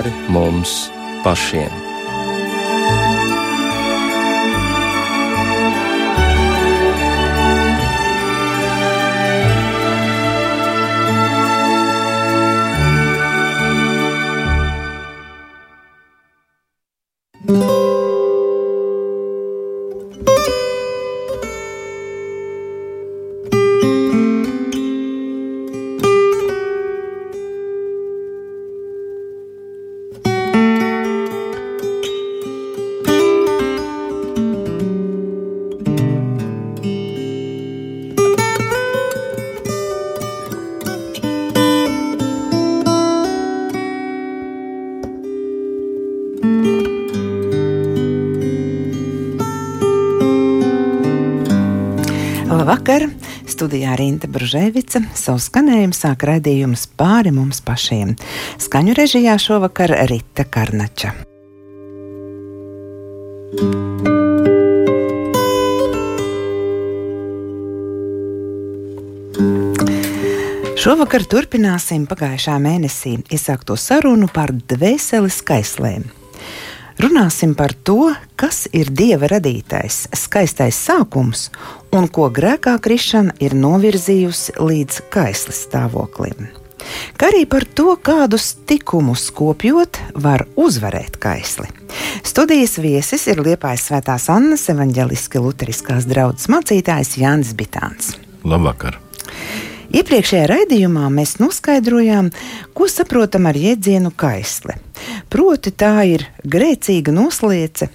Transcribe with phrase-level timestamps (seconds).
[0.00, 0.88] pāri mums
[1.24, 1.89] pašiem.
[53.60, 58.14] Studijā Rīta Brunēvica savu skanējumu sāk raidījums pāri mums pašiem.
[58.56, 61.10] Skaņu režijā šovakar Rita Karnača.
[70.80, 76.08] Šovakar turpināsim pagājušā mēnesī iesākto sarunu par dvēseles skaislēm.
[77.00, 81.46] Runāsim par to, kas ir dieva radītais, skaistais sākums
[81.96, 86.50] un ko grēkā krišana ir novirzījusi līdz kaislis stāvoklim.
[87.20, 91.68] Kā arī par to, kādus tikumus kopjot, var uzvarēt kaisli.
[92.26, 98.14] Studijas viesis ir Liepājas Svētās Annas evaņģeliski luteriskās draudzes mācītājs Jānis Bitāns.
[98.44, 98.98] Labvakar!
[99.90, 102.30] Iepriekšējā raidījumā mēs noskaidrojām,
[102.78, 104.76] ko saprotam ar jēdzienu kaisle.
[105.32, 107.90] Proti, tā ir grēcīga nosliece,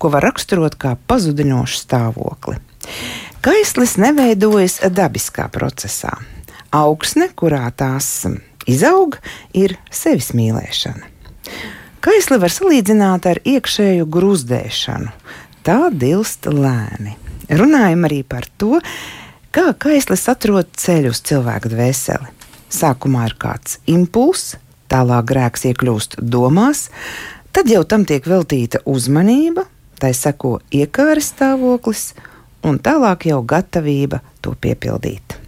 [0.00, 2.56] ko var raksturot kā pazudinošu stāvokli.
[3.44, 6.14] Kaislis neveidojas dabiskā procesā.
[6.74, 8.26] Augsne, kurā tās
[8.68, 9.16] izaug,
[9.56, 11.14] ir sevis mīlēšana.
[12.04, 15.14] Kaisli var salīdzināt ar iekšēju grūzdēšanu.
[15.66, 17.16] Tā dilst lēni.
[17.48, 18.76] Runājam arī par to,
[19.48, 22.26] Kā kaislis atrod ceļu uz cilvēku dvēseli?
[22.68, 24.58] Sākumā ir kāds impulss,
[24.92, 26.90] tālāk grēks iekļūst domās,
[27.56, 29.64] tad jau tam tiek veltīta uzmanība,
[29.96, 32.10] tai seko iekāres stāvoklis,
[32.70, 35.38] un tālāk jau gatavība to piepildīt.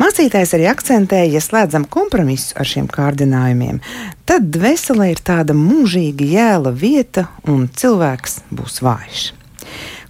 [0.00, 3.78] Mācītājs arī akcentēja, ja slēdzam kompromisu ar šiem kārdinājumiem,
[4.26, 9.28] tad dvēselē ir tāda mūžīga jēla vieta, un cilvēks būs vājš.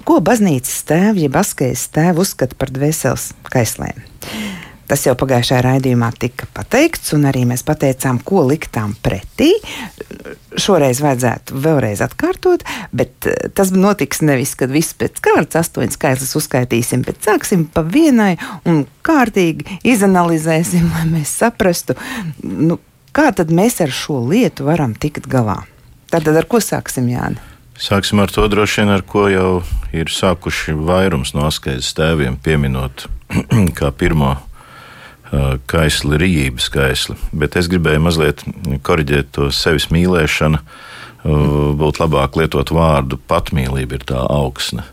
[0.09, 4.01] Ko baznīcas tēvi, jeb askejas tēvi uzskata par dvēseles kaislēm?
[4.91, 9.55] Tas jau pagājušajā raidījumā tika pateikts, un arī mēs pateicām, ko liktām pretī.
[10.61, 16.37] Šoreiz vajadzētu vēlreiz atkārtot, bet eh, tas notiks nevis, kad viss pēc kārtas astoņas skaitlis
[16.41, 18.35] uzskaitīsim, bet sāksim pa vienai
[18.69, 21.97] un kārtīgi izanalizēsim, lai mēs saprastu,
[22.45, 22.79] nu,
[23.17, 25.63] kā tad mēs ar šo lietu varam tikt galā.
[26.13, 27.41] Tātad ar ko sāksim, Jāni?
[27.81, 29.49] Sāksim ar to droši vien, ar ko jau
[29.97, 33.09] ir sākuši vairums no askeizes tēviem, pieminot
[33.79, 34.37] kā pirmo
[35.71, 37.17] kaisli, rījības kaisli.
[37.33, 38.43] Bet es gribēju mazliet
[38.87, 40.61] korģēt to sevis mīlēšanu.
[41.25, 44.85] Uh, būtu labāk lietot vārdu patmīlība, ir tā augsne.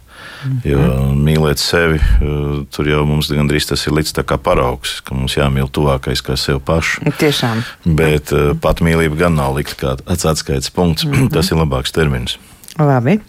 [0.66, 5.13] Jo mīlēt sevi, uh, tur jau mums gandrīz tas ir līdz tā kā paraugs, ka
[5.18, 7.03] mums jāmīl tuvākais kā sev pašu.
[7.19, 7.62] Tiešām.
[8.00, 8.31] Bet
[8.63, 11.06] patmīlība gan nav likt kā atskaites punkts.
[11.06, 11.31] Mm -hmm.
[11.35, 12.40] Tas ir labāks termins.
[12.80, 13.19] Labi.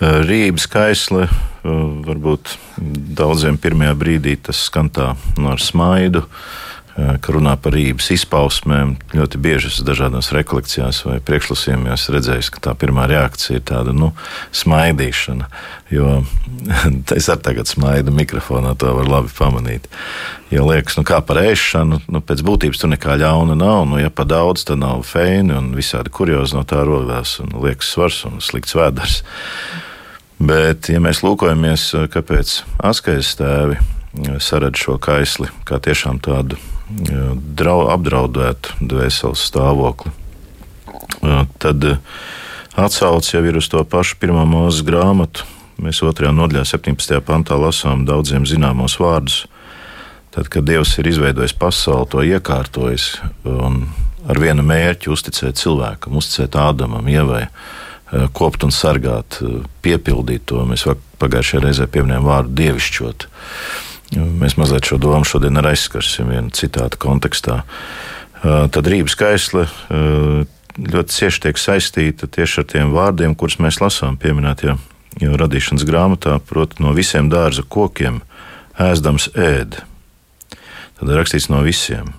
[0.00, 1.26] Rības kaisle
[1.60, 2.54] varbūt
[3.18, 6.24] daudziem pirmajā brīdī tas skan tā no ar smaidu.
[7.00, 8.96] Ka runā par rības izpausmēm.
[9.14, 14.10] Ļoti bieži es dažādās rekolekcijās vai priekšlasījumos redzēju, ka tā pirmā reakcija ir tāda nu,
[14.56, 15.46] smaidīšana.
[15.94, 16.18] Jo
[17.18, 19.86] es arī tagad smaidu mikrofonā, to var labi pamanīt.
[20.50, 23.84] Jo liekas, nu kā par ēšanu, nu pēc būtības tur nekā ļauna nav.
[23.92, 27.94] Nu, ja pa daudz, tad nav feini un visādi kuriozi no tā rodās un liekas
[27.94, 29.22] svars un slikts vēders.
[30.40, 32.54] Bet, ja mēs lūkojamies, kāpēc
[32.90, 33.76] askais tēvi
[34.40, 36.56] saredz šo kaisli kā tiešām tādu
[37.56, 40.10] drau, apdraudētu dvēseles stāvokli,
[41.62, 41.86] tad
[42.74, 45.44] atsauce jau ir uz to pašu pirmā mūzes grāmatu.
[45.80, 47.20] Mēs otrajā nodaļā, 17.
[47.24, 49.44] pantā, lasām daudziem zināmos vārdus
[50.30, 53.16] Tad, kad Dievs ir izveidojis pasauli, to iekārtojis
[53.50, 53.80] un
[54.30, 60.64] ar vienu mērķi uzticēt cilvēkam, uzticēt Ādamam, Ievai, eh, kopt un sargāt, eh, piepildīt to.
[60.66, 60.86] Mēs
[61.22, 63.26] pagājušajā reizē pieminējām vārdu dievišķot.
[64.16, 67.62] Mēs mazliet šo domu šodien arī aizskarsim vienā citāta kontekstā.
[68.42, 69.68] Eh, tad Rības kaisle
[70.80, 74.78] ļoti cieši tiek saistīta tieši ar tiem vārdiem, kurus mēs lasām pieminētajā
[75.20, 78.22] radīšanas grāmatā, proti, no visiem dārza kokiem
[78.78, 79.82] ēdams ēd.
[80.98, 82.14] Tad rakstīts no visiem.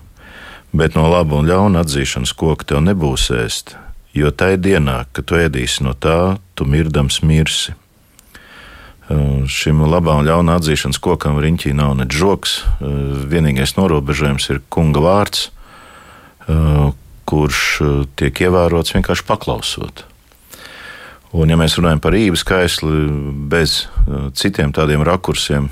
[0.72, 3.76] Bet no laba un ļauna atzīšanas koka tev nebūs ēst,
[4.16, 7.76] jo tajā dienā, kad tu ēdīsi no tā, tu mirdams mirsi.
[9.12, 12.62] Uh, šim labā un ļauna atzīšanas kokam riņķī nav ne žoks.
[12.62, 15.50] Uh, vienīgais norobežojums ir kunga vārds,
[16.46, 16.92] uh,
[17.28, 17.60] kurš
[18.18, 20.06] tiek ievērots vienkārši paklausot.
[21.32, 23.06] Un, ja mēs runājam par īvu skaistli
[23.48, 23.86] bez
[24.36, 25.70] citiem tādiem rakursiem,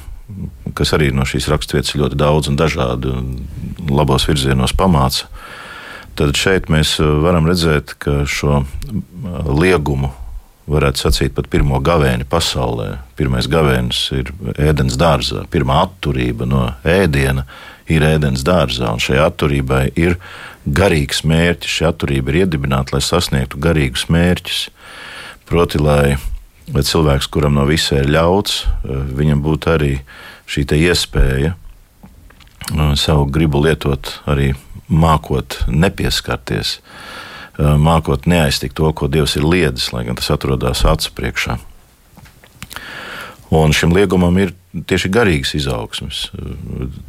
[0.79, 3.27] kas arī no šīs raksturvietas ļoti daudz un dažādi un
[3.93, 5.29] labos virzienos pamāca,
[6.21, 8.61] tad šeit mēs varam redzēt, ka šo
[9.49, 10.11] liegumu
[10.71, 12.93] varētu sacīt, pat pirmo gavēni pasaulē.
[13.19, 15.47] Pirmais gavēnis ir ēdienas dārzā.
[15.51, 17.47] Pirmā atturība no ēdiena
[17.91, 20.19] ir ēdienas dārzā, un šai atturībai ir
[20.69, 21.79] garīgs mērķis.
[21.79, 24.61] Šī atturība ir iedibināta, lai sasniegtu garīgus mērķus.
[25.51, 26.19] Proti, lai,
[26.71, 28.63] lai cilvēks, kuram no visa ir ļauts,
[29.19, 29.97] viņam būtu arī
[30.51, 31.57] šī iespēja
[32.95, 34.53] savu gribu lietot arī
[34.91, 36.79] mākot nepieskarties
[37.61, 41.59] mākot neaiztikt to, ko Dievs ir liedzis, lai gan tas atrodas acu priekšā.
[43.51, 46.29] Un šim liegumam ir tieši garīgas izaugsmes,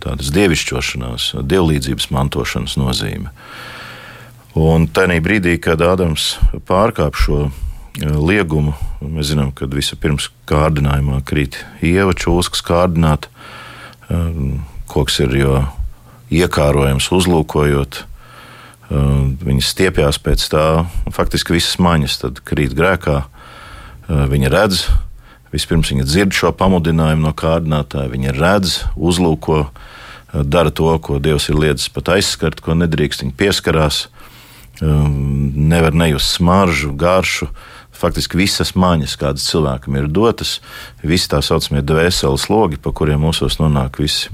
[0.02, 3.30] tādas dievišķošanās, dievlīdzības mantošanas nozīme.
[4.58, 6.34] Un tajā brīdī, kad Ādams
[6.68, 7.52] pārkāp šo
[8.02, 8.74] liegumu,
[9.06, 13.30] mēs zinām, ka vispirms kārdinājumā krīt ieva čūskas kārdināt.
[14.92, 15.54] Koks ir jo
[16.32, 18.06] iekārojams, uzlūkojot
[18.92, 20.66] Viņas stiepjas pēc tā,
[21.16, 23.22] faktiski visas maņas krīt grēkā.
[24.10, 24.82] Viņa redz,
[25.54, 29.70] vispirms viņa dzird šo pamudinājumu no kārdinātāja, viņa redz, uzlūko,
[30.34, 34.02] dara to, ko Dievs ir liedzis pat aizskart, ko nedrīkst viņa pieskarās.
[34.82, 37.48] Nevar nejust smaržu, garšu.
[37.96, 40.58] Faktiski visas maņas, kādas cilvēkam ir dotas,
[41.06, 44.34] visi tā saucamie dvēseles logi, pa kuriem mūsos nonāk visi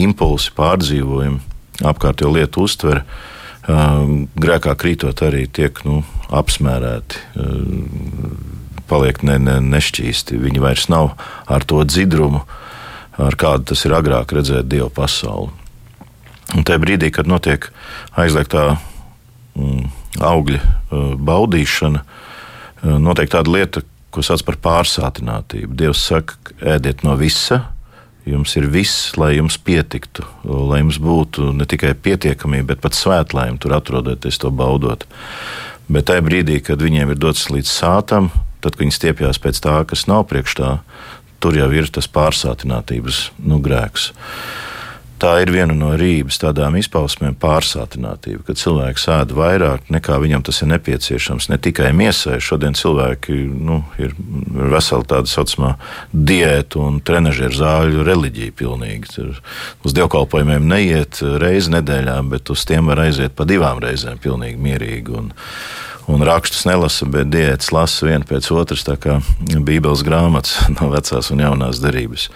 [0.00, 1.40] impulsi, pārdzīvojumi,
[1.86, 3.04] apkārtējo lietu uztvere
[3.66, 7.22] grēkā krītot arī tiek nu, apsmērēti,
[8.86, 10.38] paliek ne, ne, nešķīsti.
[10.38, 11.16] Viņi vairs nav
[11.50, 12.44] ar to dzidrumu,
[13.18, 15.50] ar kādu tas ir agrāk redzēt Dieva pasauli.
[16.54, 17.66] Un tajā brīdī, kad notiek
[18.14, 18.76] aizliegtā
[19.58, 19.88] mm,
[20.22, 20.60] augļa
[21.26, 22.04] baudīšana,
[23.02, 23.82] notiek tāda lieta,
[24.14, 25.74] ko sauc par pārsātinātību.
[25.74, 27.64] Dievs saka, ēdiet no visa,
[28.26, 33.60] Jums ir viss, lai jums pietiktu, lai jums būtu ne tikai pietiekamība, bet pat svētlaime
[33.62, 35.06] tur atrodoties, to baudot.
[35.86, 39.76] Bet tajā brīdī, kad viņiem ir dots līdz sātam, tad, kad viņi stiepjas pēc tā,
[39.86, 40.72] kas nav priekš tā,
[41.38, 44.10] tur jau ir tas pārsātinātības nu, grēks.
[45.16, 50.60] Tā ir viena no rības tādām izpausmēm, pārsātinātība, kad cilvēks ēd vairāk nekā viņam tas
[50.60, 51.48] ir nepieciešams.
[51.48, 54.12] Ne tikai miesai, šodien cilvēki nu, ir
[54.52, 55.72] vesela tāda saucamā
[56.12, 58.52] diētu un trenižera zāļu reliģija.
[58.56, 59.08] Pilnīgi.
[59.14, 59.40] Tur
[59.86, 65.16] uz dievkalpojumiem neiet reizi nedēļā, bet uz tiem var aiziet pa divām reizēm, pilnīgi mierīgi.
[65.16, 65.30] Un,
[66.12, 69.16] un rakstus nelasa, bet diētas lasa viena pēc otras, tā kā
[69.48, 72.28] Bībeles grāmatas no vecās un jaunās derības.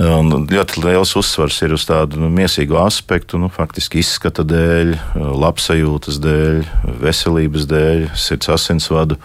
[0.00, 4.94] Un ļoti liels uzsvars ir uz tādu nu, mīsīgu aspektu, nu, faktiski izskata dēļ,
[5.42, 6.62] labsajūtas dēļ,
[7.02, 9.18] veselības dēļ, sirds asinsvadu,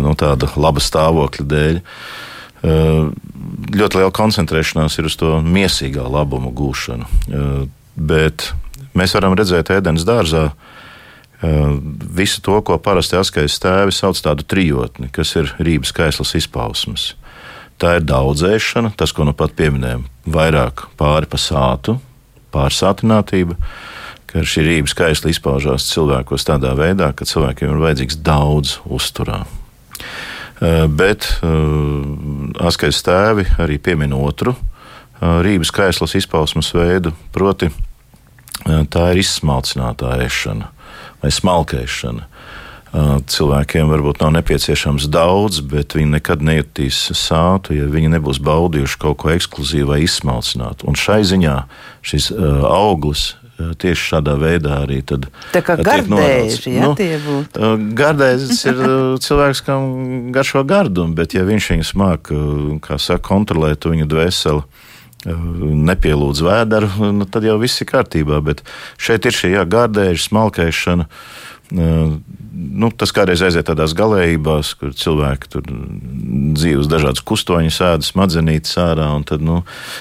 [0.00, 1.82] nu, tāda laba stāvokļa dēļ.
[3.76, 7.68] Ļoti liela koncentrēšanās ir uz to mīsīgā labuma gūšanu.
[8.00, 8.50] Bet
[8.96, 10.48] mēs varam redzēt ēdienas dārzā
[11.42, 17.14] visu to, ko parasti askais tēvi sauc tādu trijotni, kas ir rības kaislas izpausmes.
[17.80, 21.96] Tā ir daudzēšana, tas, ko nu pat pieminējām, vairāk pāri pa sātu,
[22.52, 23.56] pārsātinātība,
[24.30, 29.42] ka šī rība skaisti izpaužās cilvēkos tādā veidā, ka cilvēkiem ir vajadzīgs daudz uzturā.
[30.60, 32.04] Eh, bet uh,
[32.68, 37.70] askais tēvi arī piemin otru uh, rības kaislas izpausmes veidu, proti,
[38.60, 40.66] tā ir izsmalcinātā ēšana
[41.22, 42.26] vai smalkēšana.
[42.90, 49.20] Cilvēkiem varbūt nav nepieciešams daudz, bet viņi nekad nejutīs sātu, ja viņi nebūs baudījuši kaut
[49.22, 50.88] ko ekskluzīvu vai izsmalcinātu.
[50.90, 51.54] Un šai ziņā
[52.02, 53.28] šis uh, auglis
[53.80, 55.28] tieši šādā veidā arī tad.
[55.54, 57.40] Tā kā gardēži, ja nu.
[57.98, 58.80] Gardēzis ir
[59.22, 62.32] cilvēks, kam garšo gardumu, bet ja viņš viņus māk,
[62.84, 64.64] kā saka, kontrolēt viņu dvēseli,
[65.90, 68.40] nepielūdz vēderu, nu, tad jau viss ir kārtībā.
[68.44, 68.64] Bet
[69.00, 71.08] šeit ir šī jā, gardēža, smalkēšana
[71.70, 75.66] nu, tas kādreiz aiziet tādās galējībās, kur cilvēki tur
[76.56, 79.60] dzīves dažādas kustoņas, sēda smadzenītes ārā un tad nu,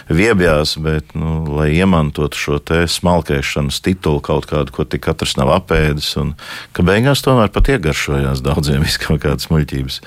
[0.09, 5.53] viebjās, bet, nu, lai iemantotu šo te smalkēšanas titulu kaut kādu, ko tik katrs nav
[5.59, 6.33] apēdis, un
[6.75, 10.01] ka beigās tomēr pat iegaršojās daudziem viskaut kādas muļķības.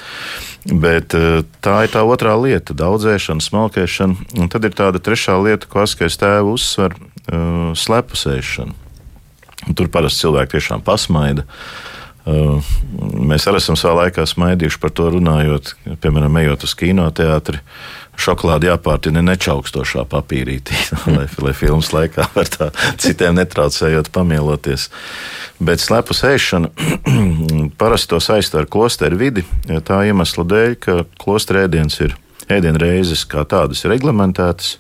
[0.82, 5.82] Bet tā ir tā otrā lieta- daudzēšana, smalkēšana, un tad ir tāda trešā lieta, ko
[5.86, 6.98] askais tēvu uzsver-
[7.84, 8.81] slepusēšana.
[9.76, 11.46] Tur parasti cilvēki tiešām pasmaida.
[12.22, 12.62] Uh,
[13.18, 17.58] mēs arī esam savā laikā smaidījuši par to runājot, piemēram, ejot uz kinoteātri.
[18.22, 20.76] Šokolādi jāpārtina nečaukstošā papīrītī,
[21.16, 22.68] lai, lai filmas laikā var tā
[23.00, 24.90] citiem netraucējot pamieloties.
[25.62, 26.70] Bet slepu ēšana
[27.80, 32.14] parasti to saista ar klosteru vidi, tā iemesla dēļ, ka klosteru ēdiens ir
[32.52, 34.76] ēdienreizes kā tādas reglamentētas.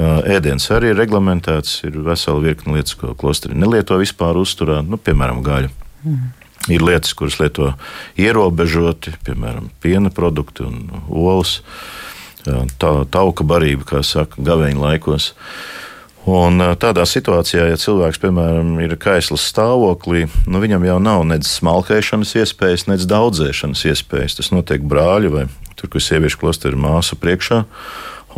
[0.00, 5.42] Ēdiens arī ir reglamentēts, ir vesela virkne lietas, ko klosteri nelieto vispār uzturā, nu, piemēram,
[5.44, 5.72] gaļu.
[6.04, 6.28] Mm.
[6.70, 7.72] Ir lietas, kuras lieto
[8.20, 11.58] ierobežoti, piemēram, piena produkti un olas,
[12.44, 15.30] tā, tauka barība, kā saka, gaveņa laikos.
[16.28, 22.36] Un tādā situācijā, ja cilvēks, piemēram, ir kaislas stāvoklī, nu, viņam jau nav nedz smalkēšanas
[22.42, 24.36] iespējas, nedz daudzēšanas iespējas.
[24.38, 25.46] Tas notiek brāļu vai
[25.80, 27.64] tur, kur sieviešu klosteri māsu priekšā,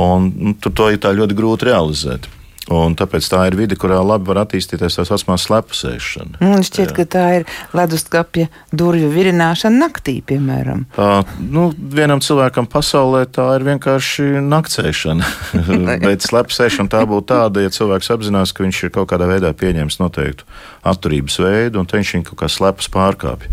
[0.00, 2.30] un nu, tur to ir ļoti grūti realizēt.
[2.70, 6.38] Un tāpēc tā ir vide, kurā labi var attīstīties tā saucamā slepusēšana.
[6.44, 6.94] Man šķiet, Jā.
[6.94, 10.84] ka tā ir leduskapja durvju virināšana naktī, piemēram.
[10.94, 15.32] Uh, nu, vienam cilvēkam pasaulē tā ir vienkārši naktsēšana.
[16.06, 19.98] Bet slepusēšana tā būtu tāda, ja cilvēks apzinās, ka viņš ir kaut kādā veidā pieņēmis
[19.98, 20.46] noteiktu
[20.86, 23.50] atturības veidu, un viņš viņu kaut kā slepus pārkāpj.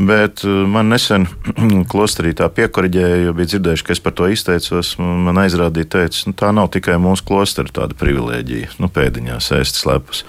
[0.00, 1.26] Bet uh, man nesen
[1.92, 4.94] klosterī tā piekoriģēja, jo bija dzirdējuši, ka es par to izteicos.
[5.00, 10.22] Man aizrādīja, teica, nu, tā nav tikai mūsu klostera tāda privilēģija, nu, pēdiņās ēst slepus.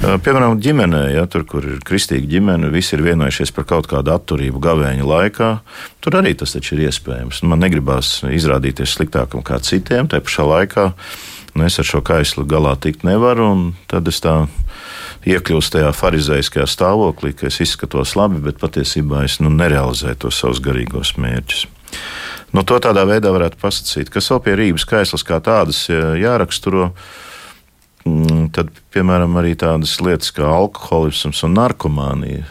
[0.00, 4.14] Uh, piemēram, ģimenē, ja tur, kur ir kristīga ģimene, visi ir vienojušies par kaut kādu
[4.14, 5.50] atturību gavēņa laikā.
[6.02, 7.44] Tur arī tas taču ir iespējams.
[7.44, 10.88] Man negribās izrādīties sliktākam kā citiem, tajā pašā laikā
[11.54, 14.46] nu, es ar šo kaislu galā tikt nevaru, tad es tā
[15.28, 20.62] iekļūst tajā farizeiskajā stāvoklī, ka es izskatos labi, bet patiesībā es nu, nerealizēju tos savus
[20.64, 21.66] garīgos mērķus.
[22.52, 26.90] Nu, to tādā veidā varētu pasakīt, kas vēl pie Rīgas kaislas kā tādas jāraksturo.
[28.02, 32.48] Mm, tad, piemēram, arī tādas lietas kā alkoholisms un narkomānija.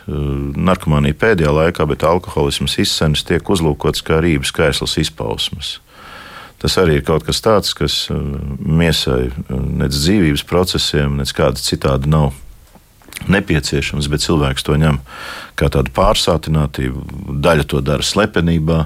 [0.55, 5.79] Narkomānija pēdējā laikā, bet alkoholisms izsmeļs tiek uzlūkots kā Rīgas kaislas izpausmes.
[6.61, 12.35] Tas arī ir kaut kas tāds, kas miesai nec dzīvības procesiem, nec kāda citāda nav
[13.29, 14.99] nepieciešams, bet cilvēks to ņem
[15.59, 17.03] kā tādu pārsātinātību.
[17.43, 18.83] Daļa to dara slepenībā,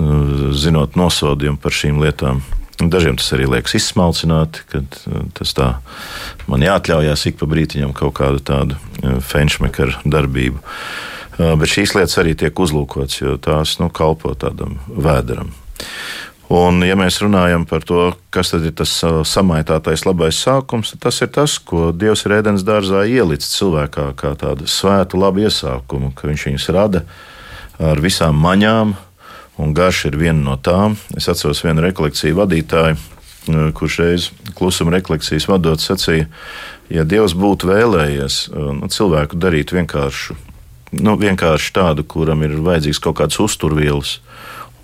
[0.00, 2.42] nu, zinot nosodījumu par šīm lietām.
[2.74, 5.68] Dažiem tas arī liekas izsmalcināti, uh, tas tā
[6.50, 10.58] man jāatļaujās ik pa brītiņam kaut kādu tādu uh, fenšmekaru darbību.
[11.38, 15.52] Uh, bet šīs lietas arī tiek uzlūkotas, jo tās nu, kalpo tādam vēderam.
[16.52, 18.92] Un, ja mēs runājam par to, kas ir tas
[19.30, 24.34] samaitātais labais sākums, tad tas ir tas, ko Dievs ir ēdienas dārzā ielicis cilvēkā kā
[24.36, 27.04] tādu svētu labu iesākumu, ka viņš viņus rada
[27.80, 28.92] ar visām maņām,
[29.56, 30.98] un garš ir viena no tām.
[31.16, 33.00] Es atceros vienu rekolekciju vadītāju,
[33.76, 36.28] kurš reiz klusuma rekolekcijas vadot sacīja,
[36.92, 40.36] ja Dievs būtu vēlējies nu, cilvēku darīt vienkāršu,
[41.00, 44.18] nu, vienkārši tādu, kuram ir vajadzīgs kaut kāds uzturvielas,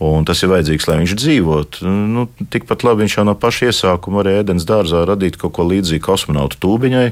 [0.01, 1.91] Un tas ir vajadzīgs, lai viņš dzīvotu.
[2.09, 6.05] Nu, tikpat labi viņš jau no paša iesākuma arī ēdienas dārzā radīt kaut ko līdzīgu
[6.07, 7.05] kosmonautu tūbiņai,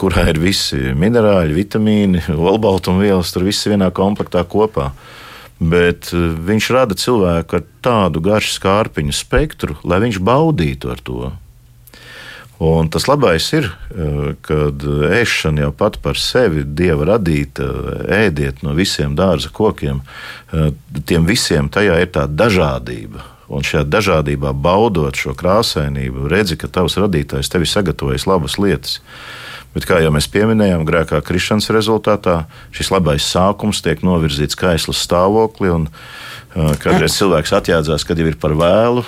[0.00, 4.90] kurā ir visi minerāļi, vitamīni, olbaltumvielas, tur viss vienā komplektā kopā.
[5.56, 11.30] Bet viņš rada cilvēku ar tādu garšu skārpiņu spektru, lai viņš baudītu ar to.
[12.58, 17.66] Un tas labais ir, eh, kad ēšana jau pat par sevi dieva radīta,
[18.08, 20.00] ēdiet no visiem dārza kokiem,
[20.52, 20.70] eh,
[21.04, 23.20] tiem visiem tajā ir tā dažādība.
[23.48, 29.00] Un šajā dažādībā baudot šo krāsainību, redzi, ka tavs radītājs tev ir sagatavojis labas lietas.
[29.74, 35.68] Bet, kā jau mēs pieminējām, grēkā krišanas rezultātā šis labais sākums tiek novirzīts kaislas stāvoklī.
[35.68, 39.04] Uh, kādreiz cilvēks atjādzās, kad jau ir par vēlu,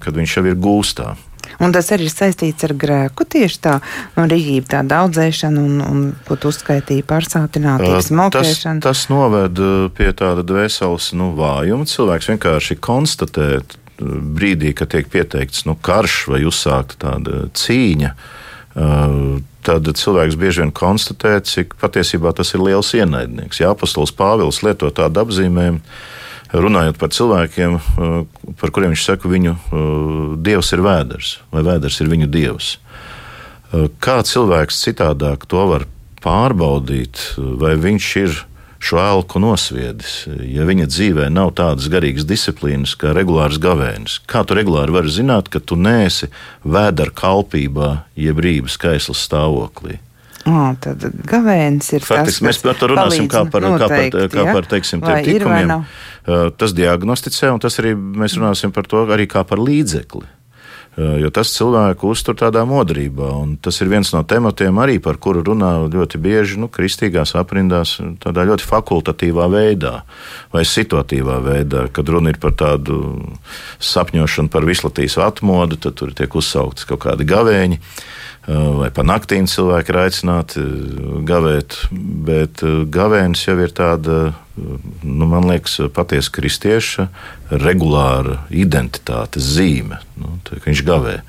[0.00, 1.16] kad viņš jau ir gūstā.
[1.60, 3.26] Un tas arī ir saistīts ar grēku.
[3.28, 3.74] Tieši tā
[4.16, 8.80] no rīcība, tā daudzēšana un, un ko tu uzskaitīji pārsātinātību, smokēšana.
[8.84, 9.60] Tas, tas noved
[9.96, 11.88] pie tāda dvēseles nu, vājuma.
[11.90, 13.50] Cilvēks vienkārši konstatē
[14.00, 18.14] brīdī, kad tiek pieteikts nu, karš vai uzsākta tāda cīņa.
[19.66, 23.60] Tad cilvēks bieži vien konstatē, cik patiesībā tas ir liels ienaidnieks.
[23.60, 25.82] Jā, apostols Pāvils lieto tādu apzīmējumu
[26.52, 32.00] runājot par cilvēkiem, eh, par kuriem viņš saka, viņu eh, dievs ir vēders, vai vēders
[32.00, 32.76] ir viņu dievs.
[33.72, 35.86] Eh, kā cilvēks citādāk to var
[36.20, 38.44] pārbaudīt, vai viņš ir
[38.80, 44.20] šo elku nosviedis, ja viņa dzīvē nav tādas garīgas disciplīnas kā regulārs gavēnis?
[44.26, 46.28] Kā tu regulāri vari zināt, ka tu neesi
[46.64, 50.00] vēdera kalpībā, jeb rības kaislas stāvoklī?
[50.48, 54.46] Oh, tad gavēnis ir Faktiski, tas, mēs par to runāsim kā par, noteikti, kā par,
[54.48, 55.72] kā par teiksim, tikumiem.
[56.56, 60.24] Tas diagnosticē, un tas arī mēs runāsim par to arī kā par līdzekli.
[60.96, 63.28] Jo tas cilvēku uztur tādā modrībā.
[63.38, 67.94] Un tas ir viens no tematiem, arī par kuru runā ļoti bieži nu, kristīgās aprindās,
[68.20, 70.00] tādā ļoti fakultatīvā veidā
[70.52, 71.86] vai situatīvā veidā.
[71.94, 72.98] Kad runa ir par tādu
[73.78, 77.80] sapņošanu par vislatīvas atmodu, tad tur tiek uzsauktas kaut kādi gavēņi
[78.48, 80.62] vai pa naktīm cilvēki ir aicināti
[81.28, 81.76] gavēt,
[82.26, 84.18] bet gavēnis jau ir tāda,
[84.56, 87.08] nu, man liekas, patiesa kristieša
[87.50, 90.00] regulāra identitātes zīme.
[90.18, 91.20] Nu, viņš gavē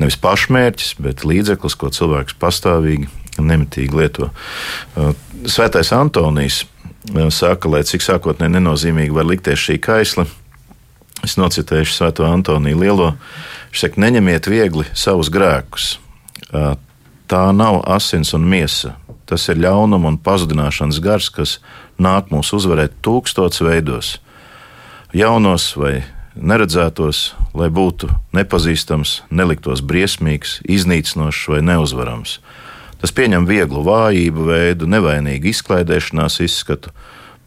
[0.00, 3.10] nevis pašmērķis, bet līdzeklis, ko cilvēks pastāvīgi,
[3.42, 4.30] nemitīgi lieto.
[5.48, 6.62] Svētais Antonijs
[7.34, 10.28] saka, lai cik sākotnēji nenozīmīgi var likties šī kaisla.
[11.22, 13.12] Es nocitēšu Svēto Antoniju Lielo.
[13.70, 15.96] Viņš saka, neņemiet viegli savus grēkus,
[16.52, 18.96] tā nav asins un miesa.
[19.26, 21.58] Tas ir ļaunuma un pazudināšanas gars, kas
[21.96, 24.16] nāk mūs uzvarēt tūkstotis veidos,
[25.16, 26.02] jaunos vai
[26.36, 32.38] neredzētos, lai būtu nepazīstams, neliktos briesmīgs, iznīcinošs vai neuzvarams.
[33.02, 36.92] Tas pieņem vieglu vājību veidu, nevainīgu izklaidēšanās izskatu,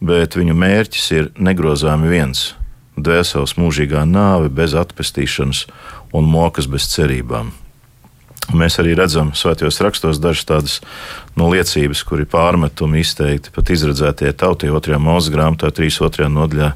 [0.03, 2.53] bet viņu mērķis ir negrozāmi viens-
[3.05, 5.65] dvēseles mūžīgā nāve bez atpestīšanas
[6.13, 7.53] un mokas bez cerībām.
[8.53, 10.75] Mēs arī redzam svētajos rakstos dažas tādas
[11.39, 14.99] no liecības, kur ir pārmetumi izteikti pat izredzētie tautie 2.
[15.01, 16.29] mūža grāmatā, 3.
[16.29, 16.73] nodaļā,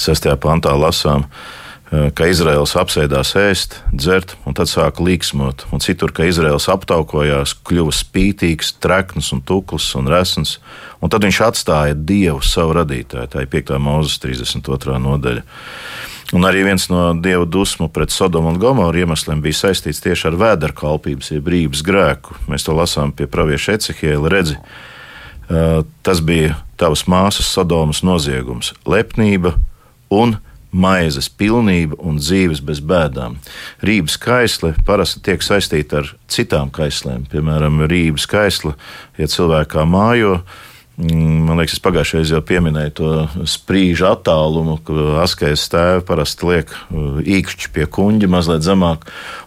[0.00, 0.30] 6.
[0.40, 1.61] pantā lasām, eh,
[1.92, 7.92] ka Izraels apsēdās ēst, dzert un tad sāka līksmot, un citur, ka Izraels aptaukojās, kļuva
[7.92, 10.56] spītīgs, trekns un tukls un resns,
[11.04, 13.76] un tad viņš atstāja Dievu savu radītāju, tā ir 5.
[13.76, 14.96] mūzes 32.
[15.04, 15.44] nodaļa.
[16.32, 20.38] Un arī viens no dieva dusmu pret Sodomu un Gomoru iemesliem bija saistīts tieši ar
[20.40, 22.38] vēdera kalpības, jeb brīvības grēku.
[22.48, 24.56] Mēs to lasām pie pravieša Ecehiela redzi.
[26.00, 29.58] Tas bija tavas māsas Sodomas noziegums, lepnība
[30.08, 30.38] un
[30.72, 33.38] maizes pilnība un dzīves bez bēdām.
[33.84, 38.74] Rības kaisle parasti tiek saistīta ar citām kaislēm, piemēram, rības kaisle,
[39.20, 40.40] ja cilvēkā mājo
[41.00, 43.10] Mm, man liekas, es pagājušajā jau pieminēju to
[43.48, 49.06] sprīžu attālumu, ka askais tēvi parasti liek uh, īkšķi pie kuģa mazliet zemāk,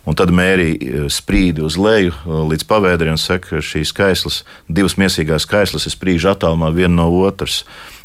[0.10, 4.42] un tad mērī uh, sprīdi uz leju uh, līdz pavēdriem un saka, ka šīs kaislas,
[4.66, 7.62] divas miesīgās kaislas ir sprīžu attālumā viena no otras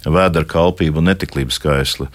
[0.06, 2.08] vēdera kalpība un netiklības skaisli.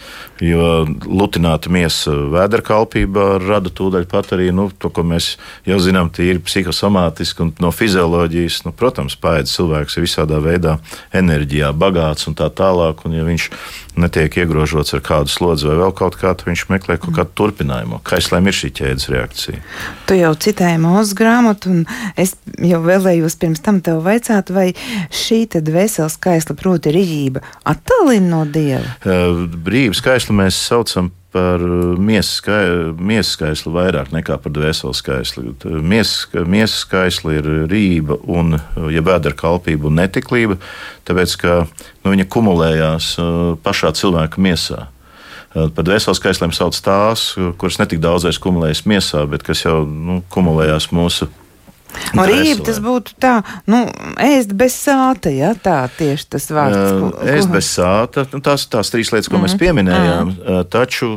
[0.43, 5.35] Jo lutināta miesa vēdera kalpībā rada tūdaļ pat arī nu, to, ko mēs
[5.67, 8.63] jau zinām, tīri psihosomātiski un no fizioloģijas.
[8.65, 10.79] Nu, protams, pēdas cilvēks ir visādā veidā
[11.15, 13.05] enerģijā bagāts un tā tālāk.
[13.05, 13.49] Un, ja viņš
[14.01, 18.01] netiek iegrožots ar kādu slodzi vai vēl kaut kā, tad viņš meklē kaut kādu turpinājumu.
[18.05, 19.63] Kaislēm ir šī ķēdes reakcija.
[20.09, 21.83] Tu jau citēji mūsu grāmatu, un
[22.19, 24.69] es jau vēlējos pirms tam tev vaicāt, vai
[25.13, 28.97] šī dvēseles kaisla, proti, rība, attālina no dieva?
[29.05, 31.59] Brīvības kaislu mēs saucam par
[31.99, 35.51] miesas skaislu vairāk nekā par dvēseles skaislu.
[35.83, 38.55] Miesas skaisla ir rība un
[38.93, 40.55] ja vēdera kalpība un netiklība,
[41.07, 43.09] tāpēc ka nu, viņa kumulējās
[43.65, 44.85] pašā cilvēka miesā.
[45.55, 50.91] Par dvēseles skaisliem sauc tās, kuras netik daudzais kumulējas miesā, bet kas jau nu, kumulējās
[50.95, 51.29] mūsu
[52.15, 53.33] Un rīpa tas būtu tā,
[53.71, 53.81] nu,
[54.21, 56.77] ēst bez sāta, ja tā tieši tas vārds.
[56.77, 57.27] Ko, ko...
[57.35, 59.45] Ēst bez sāta, nu, tās, tās trīs lietas, ko mm.
[59.45, 59.61] mēs mhm.
[59.63, 60.33] pieminējām.
[60.33, 60.65] Mm.
[60.73, 61.11] Taču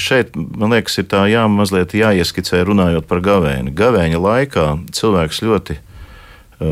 [0.00, 3.74] šeit, man liekas, ir tā jā, mazliet jāieskicē runājot par gavēni.
[3.76, 5.80] Gavēņa laikā cilvēks ļoti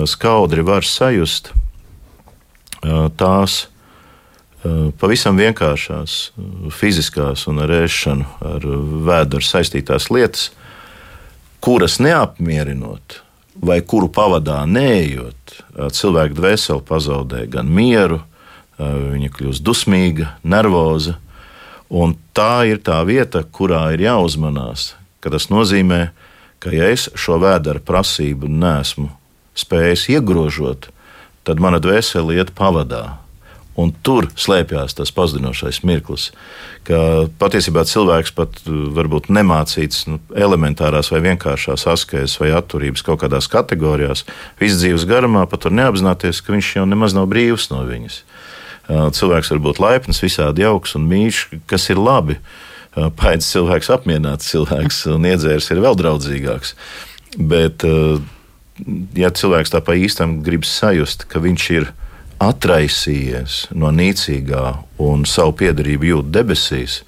[0.08, 1.52] skaudri var sajust
[3.20, 3.64] tās
[5.00, 6.18] pavisam vienkāršās
[6.72, 8.66] fiziskās un ar ēšanu, ar
[9.08, 10.50] vēdru saistītās lietas,
[11.64, 13.22] kuras neapmierinot,
[13.57, 15.55] vai kuru pavadā neejot,
[15.96, 18.18] cilvēka dvēsele pazaudē gan mieru,
[18.77, 21.16] viņa kļūst dusmīga, nervoza.
[21.88, 24.92] Un tā ir tā vieta, kurā ir jāuzmanās,
[25.24, 26.11] tas nozīmē,
[26.61, 29.09] ka ja es šo vēdera prasību nesmu
[29.57, 30.90] spējis iegrožot,
[31.48, 33.23] tad mana dvēsele iet pavadā.
[33.80, 36.28] Un tur slēpjas tas pazudinošais mirklis,
[36.87, 43.24] ka patiesībā cilvēks pat uh, varbūt nemācīts nu, elementārās vai vienkāršās askēs vai atturības kaut
[43.24, 44.22] kādās kategorijās,
[44.62, 48.20] visu dzīves garumā pat var neapzināties, ka viņš jau nemaz nav brīvs no viņas.
[48.84, 52.38] Uh, cilvēks var būt laipns, visādi jauks un mīļš, kas ir labi.
[52.38, 56.74] Uh, Pēc cilvēks apmierināts cilvēks un iedzērs ir vēl draudzīgāks.
[57.34, 57.82] Bet,
[59.18, 62.03] ja cilvēks tā pa īstam grib sajust, ka viņš ir ielikās,
[62.42, 64.64] atraisījies no nīcīgā
[65.04, 67.02] un savu piedarību jūt debesīs,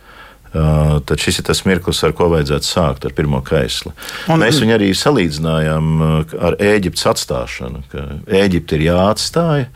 [0.56, 3.90] Uh, tad šis ir tas mirklis, ar ko vajadzētu sākt ar pirmo kaisli.
[4.30, 5.88] Un, Mēs viņu arī salīdzinājām
[6.38, 7.82] ar Eģiptes atstāšanu.
[8.38, 9.66] Eģipte ir jāatstāj,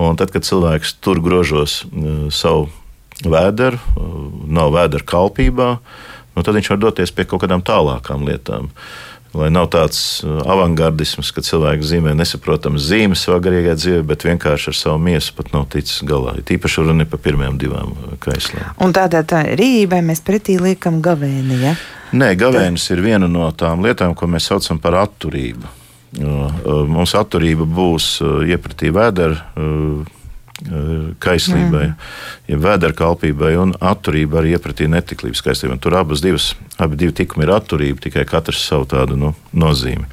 [0.00, 2.66] un tad, kad cilvēks tur grožos uh, savu
[3.22, 4.16] vēderu, uh,
[4.58, 5.70] nav vēdera kalpībā,
[6.34, 8.72] nu, tad viņš var doties pie kaut kādām tālākām lietām.
[9.34, 14.76] Lai nav tāds avangardisms, ka cilvēks zīmē nesaprotamas zīmes savā garīgajā dzīvē, bet vienkārši ar
[14.78, 16.36] savu miesu pat nav ticis galā.
[16.46, 18.76] Tīpaši runa par pirmajām divām kaislēm.
[18.86, 21.58] Un tādā tā rībai mēs pretī liekam gavēni.
[21.64, 21.74] Ja?
[22.14, 25.66] Nē, gavēnis ir viena no tām lietām, ko mēs saucam par atturību.
[26.94, 29.34] Mums atturība būs iepratī vēdera
[31.20, 32.10] kaislībai, mm.
[32.48, 35.78] ja vēdera kalpībai un atturība arī iepratī netiklības kaislībai.
[35.82, 40.06] Tur abas divas, abi divi tikumi ir atturība, tikai katrs savu tādu nu, nozīmi.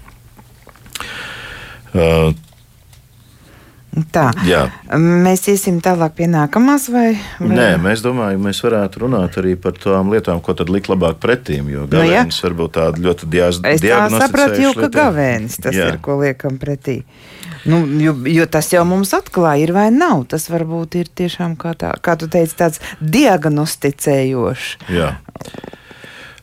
[1.92, 2.32] Uh,
[3.92, 4.30] Tā.
[4.48, 4.62] Jā.
[4.96, 7.10] Mēs iesim tālāk pie nākamās, vai,
[7.42, 7.50] vai?
[7.58, 11.68] Nē, mēs domājam, mēs varētu runāt arī par tām lietām, ko tad likt labāk pretīm.
[11.74, 13.74] Jo gavēnis nu, varbūt tāda ļoti diagnosticēta.
[13.76, 15.90] Es tā sapratu, jau, ka gavēnis tas jā.
[15.92, 17.02] ir, ko liekam pretī.
[17.70, 20.26] Nu, jo, jo tas jau mums atklāja, ir vai nav.
[20.32, 24.74] Tas varbūt ir tiešām, kā, tā, kā tu teici, tāds diagnosticējošs.
[24.90, 25.14] Jā.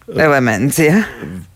[0.08, 1.02] Elements, ja?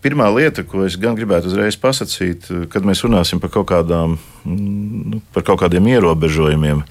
[0.03, 5.23] Pirmā lieta, ko es gan gribētu uzreiz pasakīt, kad mēs runāsim par kaut, kādām, nu,
[5.33, 6.83] par kaut kādiem ierobežojumiem,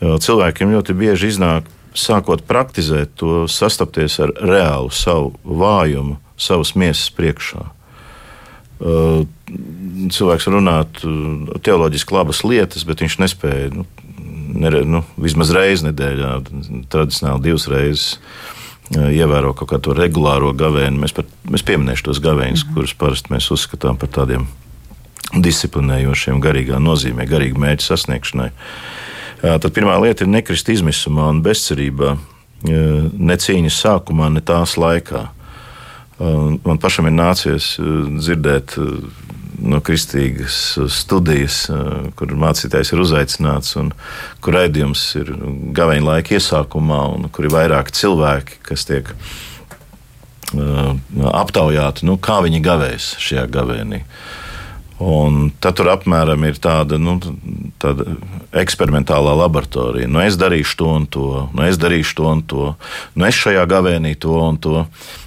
[0.00, 7.62] cilvēkiem ļoti bieži iznāk, sākot praktizēt to, sastapties ar reālu savu vājumu, savas miesas priekšā.
[8.76, 11.00] Cilvēks runāt
[11.64, 13.86] teoloģiski labas lietas, bet viņš nespēja nu,
[14.56, 16.34] nere, nu, vismaz reizi nedēļā,
[16.92, 18.18] tradicionāli divas reizes.
[18.92, 21.00] Ievēro kaut kādu regulāro gavēni.
[21.02, 22.74] Mēs, par, mēs pieminēsim tos gavēņus, mm -hmm.
[22.76, 24.46] kurus parasti mēs uzskatām par tādiem
[25.34, 28.50] disciplinējošiem, garīgā nozīmē, garīga mērķa sasniegšanai.
[29.42, 32.16] Tad pirmā lieta ir nekrist izmisumā un bezcerībā,
[32.66, 35.26] ne cīņas sākumā, ne tās laikā.
[36.18, 38.76] Man pašam ir nācies dzirdēt
[39.56, 40.56] no kristīgas
[40.92, 41.64] studijas,
[42.16, 43.90] kur mācītājs ir uzaicināts, un
[44.44, 45.32] kur raidījums ir
[45.76, 49.12] gaveņa laika iesākumā, un kur ir vairāki cilvēki, kas tiek
[50.56, 54.02] aptaujāti, nu, kā viņi gavēs šajā gavēnī.
[55.02, 57.18] Un tad tur apmēram ir tāda, nu,
[57.82, 58.14] tāda
[58.56, 60.08] eksperimentālā laboratorija.
[60.08, 62.70] Nu, es darīšu to un to, nu, es darīšu to un to,
[63.12, 64.86] nu, es šajā gavēnī to un to.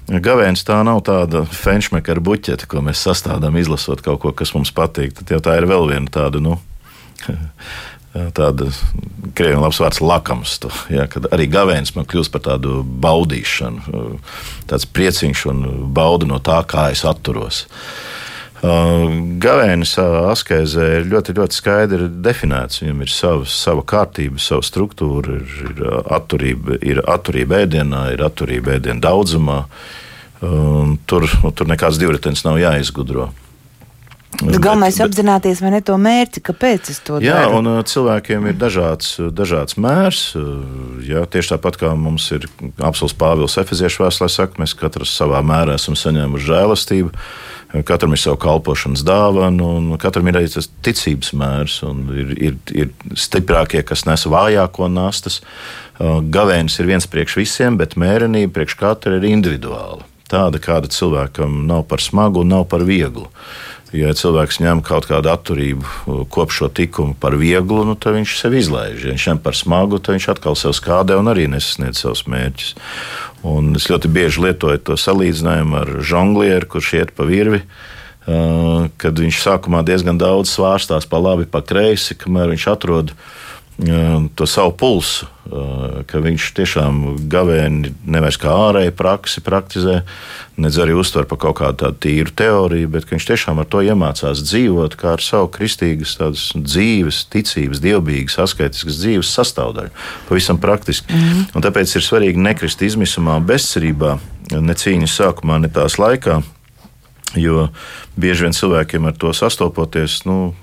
[0.09, 5.13] Gavēns tā nav tāda fenšmekara buķete, ko mēs sastādām, izlasot kaut ko, kas mums patīk.
[5.19, 6.57] Tad jau tā ir vēl viena tāda, nu,
[8.39, 8.71] tāda
[9.37, 10.55] krieviski labs vārds lakams.
[10.65, 14.01] To, ja, kad arī gavēns man kļūst par tādu baudīšanu,
[14.69, 15.61] tāds priecīgs un
[15.93, 17.67] bauda no tā, kā es atturos.
[18.59, 22.81] Gavēnis askēzē ir ļoti, ļoti skaidri definēts.
[22.83, 25.83] Viņam ir sava, sava kārtība, sava struktūra, ir, ir,
[26.17, 29.61] atturība, ir atturība ēdienā, ir atturība ēdienu daudzumā.
[30.39, 33.29] Tur, tur nekāds divritenis nav jāizgudro.
[34.39, 37.27] Galvenais ir apzināties, vai ne to mērķi, kāpēc es to daru.
[37.27, 40.21] Jā, un uh, cilvēkiem ir dažāds, dažāds mērs.
[40.39, 42.47] Uh, jā, tieši tāpat kā mums ir
[42.77, 47.13] apelsīns Pāvils Efeziešu vēstulē, saka, mēs katrs savā mērā esam saņēmuši žēlastību.
[47.85, 51.81] Katram ir sava kalpošanas dāvana, un katram ir arī tas ticības mērs.
[52.15, 55.41] Ir, ir, ir stiprākie, kas nes vājāko nastas.
[55.99, 60.07] Uh, gavēnis ir viens priekš visiem, bet mērenība priekš katra ir individuāla.
[60.29, 63.25] Tāda, kāda cilvēkam nav par smagu un nav par vieglu.
[63.95, 68.53] Ja cilvēks ņem kaut kādu atturību, kop šo likumu par vieglu, nu, tad viņš sev
[68.59, 69.01] izlaiž.
[69.01, 72.75] Ja viņš ņem par smagu, tad viņš atkal sev skādē un arī nesasniedz savus mērķus.
[73.49, 77.63] Un es ļoti bieži lietoju to salīdzinājumu ar žonglieru, kurš iet pa virvi.
[78.29, 83.15] Kad viņš sākumā diezgan daudz svārstās pa labi, pa kreisi, kamēr viņš atrod
[84.35, 85.27] to savu pulsu,
[86.09, 86.97] ka viņš tiešām
[87.31, 90.01] gavēni nevis kā ārēju praksi praktizē,
[90.59, 94.43] nedz arī uztver par kaut kādu tādu tīru teoriju, bet viņš tiešām ar to iemācās
[94.43, 96.17] dzīvot kā ar savu kristīgas
[96.53, 99.95] dzīves, ticības, dievbijīgas, askaitiskas dzīves sastāvdaļu.
[100.27, 101.13] Pavisam praktiski.
[101.13, 101.49] Mm -hmm.
[101.55, 104.17] Un tāpēc ir svarīgi nekrist izmisumā, bezcerībā,
[104.59, 106.41] ne cīņas sākumā, ne tās laikā.
[107.37, 107.67] Jo
[108.17, 110.55] bieži vien cilvēkiem ar to sastopoties, nu,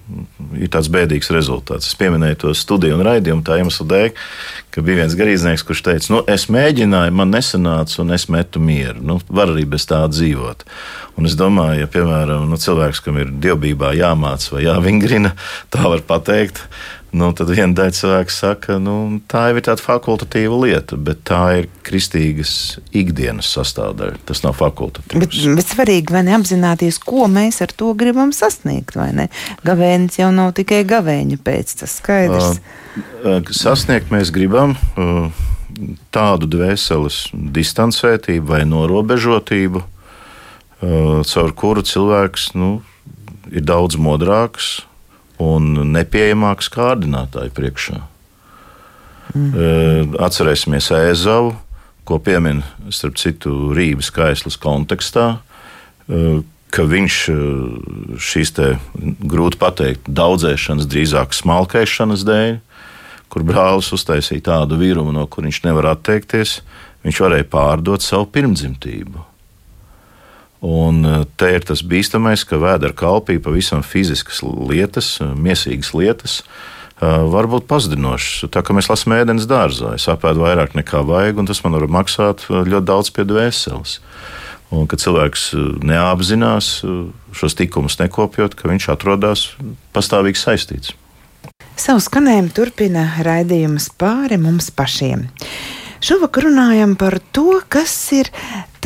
[0.59, 1.87] ir tāds bēdīgs rezultāts.
[1.87, 4.09] Es pieminēju to studiju un raidījumu tā iemesla dēļ,
[4.75, 8.99] ka bija viens garīdznieks, kurš teica, nu, es mēģināju, man nesanāca, un es metu mieru.
[8.99, 10.67] Nu, var arī bez tā dzīvot.
[11.17, 15.37] Un es domāju, ja, piemēram, nu, cilvēks, kam ir dievbijā jāmāca vai jāvingrina,
[15.71, 16.65] tā var pateikt,
[17.17, 18.95] Nu, tad viena daļa cilvēku saka, nu,
[19.31, 22.51] tā jau ir tāda fakultatīva lieta, bet tā ir kristīgas
[22.97, 24.19] ikdienas sastāvdaļa.
[24.29, 25.23] Tas nav fakultatīvs.
[25.23, 28.99] Bet, bet svarīgi vai neapzināties, ko mēs ar to gribam sasniegt.
[29.65, 32.61] Gavēnis jau nav tikai gavēņa pēc, tas skaidrs.
[33.57, 34.77] Sasniegt mēs gribam
[36.13, 39.85] tādu dvēseles distancētību vai norobežotību,
[41.33, 42.75] caur kuru cilvēks nu,
[43.49, 44.75] ir daudz modrāks
[45.43, 48.01] un nepieejamāks kārdinātāju priekšā.
[49.37, 50.15] Mm.
[50.23, 51.57] Atcerēsimies Ēzavu,
[52.07, 52.63] ko piemin
[52.95, 55.27] starp citu Rīgas kaislas kontekstā,
[56.07, 57.19] ka viņš
[58.23, 58.55] šīs
[59.27, 62.59] grūti pateikt daudzēšanas, drīzāk smalkēšanas dēļ,
[63.33, 66.61] kur brālis uztaisīja tādu vīrumu, no kur viņš nevar atteikties,
[67.05, 69.26] viņš varēja pārdot savu pirmdzimtību.
[70.65, 76.39] Un te ir tas bīstamais, ka vēdera kalpī pavisam fiziskas lietas, miesīgas lietas,
[77.01, 78.49] var būt pazudinošas.
[78.55, 81.91] Tā kā mēs lasām ēdienas dārzā, es apēdu vairāk nekā vajag, un tas man var
[82.01, 83.99] maksāt ļoti daudz pie dvēseles.
[84.75, 85.51] Un kad cilvēks
[85.87, 86.71] neapzinās
[87.37, 89.45] šos tikumus nekopjot, ka viņš atrodas
[89.95, 90.97] pastāvīgi saistīts.
[91.77, 95.29] Savu skanējumu turpina raidījums pāri mums pašiem.
[96.01, 98.33] Šovakar runājam par to, kas ir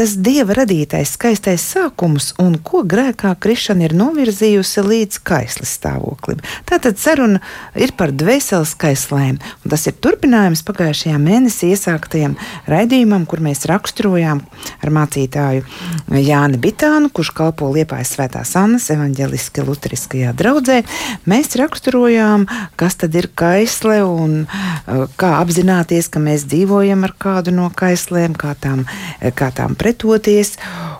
[0.00, 6.38] tas dieva radītais skaistais sākums un ko grēkā krišana ir novirzījusi līdz kaislas stāvoklim.
[6.64, 7.42] Tātad saruna
[7.76, 12.38] ir par dvēseles kaislēm, un tas ir turpinājums pagājušajā mēnesī iesāktajam
[12.70, 14.40] raidījumam, kur mēs raksturojām
[14.80, 15.66] ar mācītāju
[16.16, 20.80] Jāni Bitānu, kurš kalpo Liepājas svētās Annas evaņģeliski luteriskajā draudzē.
[21.28, 22.48] Mēs raksturojām,
[22.80, 28.32] kas tad ir kaisle un uh, kā apzināties, ka mēs dzīvojam ar kādu no kaislēm,
[28.40, 28.86] kā tām,
[29.36, 30.54] kā tām pret pretoties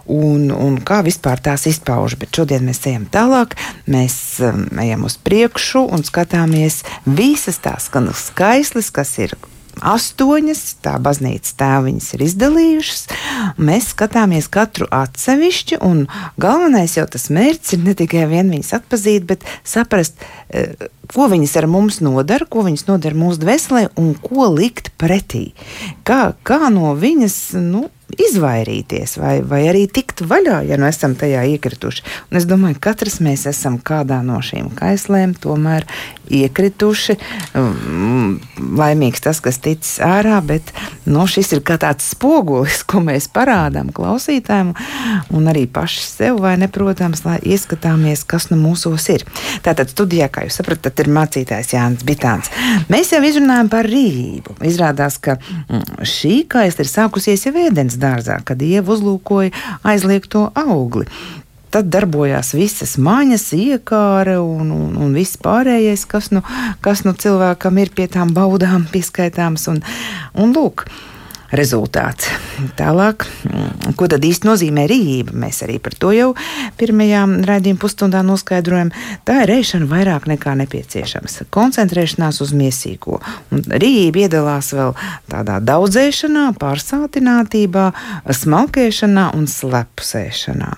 [0.07, 2.18] un, un kā vispār tās izpauž.
[2.18, 3.57] Bet šodien mēs ejam tālāk,
[3.90, 9.37] mēs um, ejam uz priekšu un skatāmies visas tās skaistas, kas ir
[9.81, 13.05] astoņas, tā baznīcas tēviņas ir izdalījušas.
[13.62, 16.03] Mēs skatāmies katru atsevišķi, un
[16.42, 20.18] galvenais jau tas mērķis ir ne tikai viņas atpazīt, bet saprast,
[20.50, 20.74] eh,
[21.14, 25.53] ko viņas ar mums nodara, ko viņas nodara mūsu dvēselē un ko likt pretī.
[26.05, 31.44] Kā, kā no viņas, nu, izvairīties, vai, vai arī tikt vaļā, ja nu esam tajā
[31.55, 32.05] iekrituši.
[32.31, 35.87] Un es domāju, ka katrs mēs esam kādā no šīm kaislēm, tomēr
[36.31, 37.16] iekrituši.
[38.81, 40.73] Laimīgs tas, kas ticis ārā, bet
[41.05, 44.73] no, nu, šis ir kā tāds spogulis, ko mēs parādām klausītājiem,
[45.37, 49.27] un arī paši sev, vai ne, protams, lai ieskatāmies, kas nu mūsos ir.
[49.64, 52.53] Tātad studijā, kā jūs saprotat, ir mācītājs Jānis Bitāns.
[52.93, 54.59] Mēs jau izrunājam par rīību.
[54.66, 59.53] Izrādās, ka mm, šī kaisla ir sākusies jau ēdienas dārzā, kad ieva uzlūkoja
[59.87, 61.07] aizliegto augli.
[61.70, 66.42] Tad darbojās visas maņas, iekāra un, un, un viss pārējais, kas nu,
[66.83, 69.68] kas nu cilvēkam ir pie tām baudām pieskaitāms.
[69.70, 69.78] Un,
[70.35, 70.87] un lūk,
[71.54, 72.28] rezultāts.
[72.78, 75.35] Tālāk, mm, ko tad īsti nozīmē rīība?
[75.44, 76.33] Mēs arī par to jau
[76.80, 78.92] pirmajā raidījuma pusstundā noskaidrojam.
[79.26, 81.40] Tā ir ēšana vairāk nekā nepieciešams.
[81.54, 83.20] Koncentrēšanās uz miesīgo.
[83.54, 84.94] Un rīība iedalās vēl
[85.30, 87.90] tādā daudzēšanā, pārsātinātībā,
[88.42, 90.76] smalkēšanā un slepusēšanā.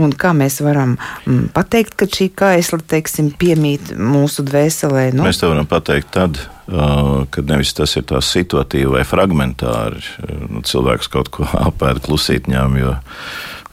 [0.00, 5.10] Un kā mēs varam mm, pateikt, ka šī kaisla teiksim, piemīt mūsu dvēselē?
[5.14, 5.26] Nu?
[5.26, 10.02] Mēs to varam pateikt tad, kad nevis tas ir tā situatīvi vai fragmentāri.
[10.48, 12.96] Nu, cilvēks kaut ko apēda klusītņām, jo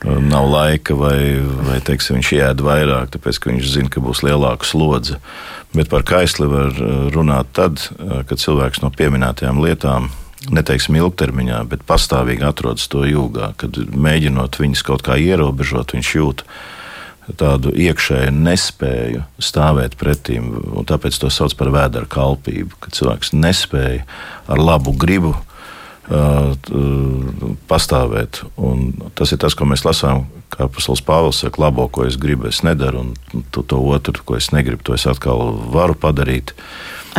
[0.06, 1.20] nav laika, vai,
[1.68, 5.20] vai teiksim, viņš ēd vairāk, tāpēc ka viņš zina, ka būs lielāka slodze.
[5.76, 6.72] Bet par kaisli var
[7.14, 10.08] runāt tad, kad cilvēks no pieminētajām lietām.
[10.48, 16.44] Neteiksim ilgtermiņā, bet pastāvīgi atrodas to jūgā, kad mēģinot viņus kaut kā ierobežot, viņš jūt,
[17.26, 20.54] ka tādu iekšēju nespēju stāvēt pretīm.
[20.88, 24.06] Tāpēc to sauc par vēdera kalpību, kad cilvēks nespēja
[24.48, 26.56] ar labu gribu uh,
[27.68, 28.40] pastāvēt.
[28.56, 30.30] Un tas ir tas, ko mēs lasām.
[30.50, 34.40] Kā Pasaules Pāvils saka, labo, ko es gribu, es nedaru, un to, to otru, ko
[34.40, 36.56] es negribu, to es atkal varu padarīt.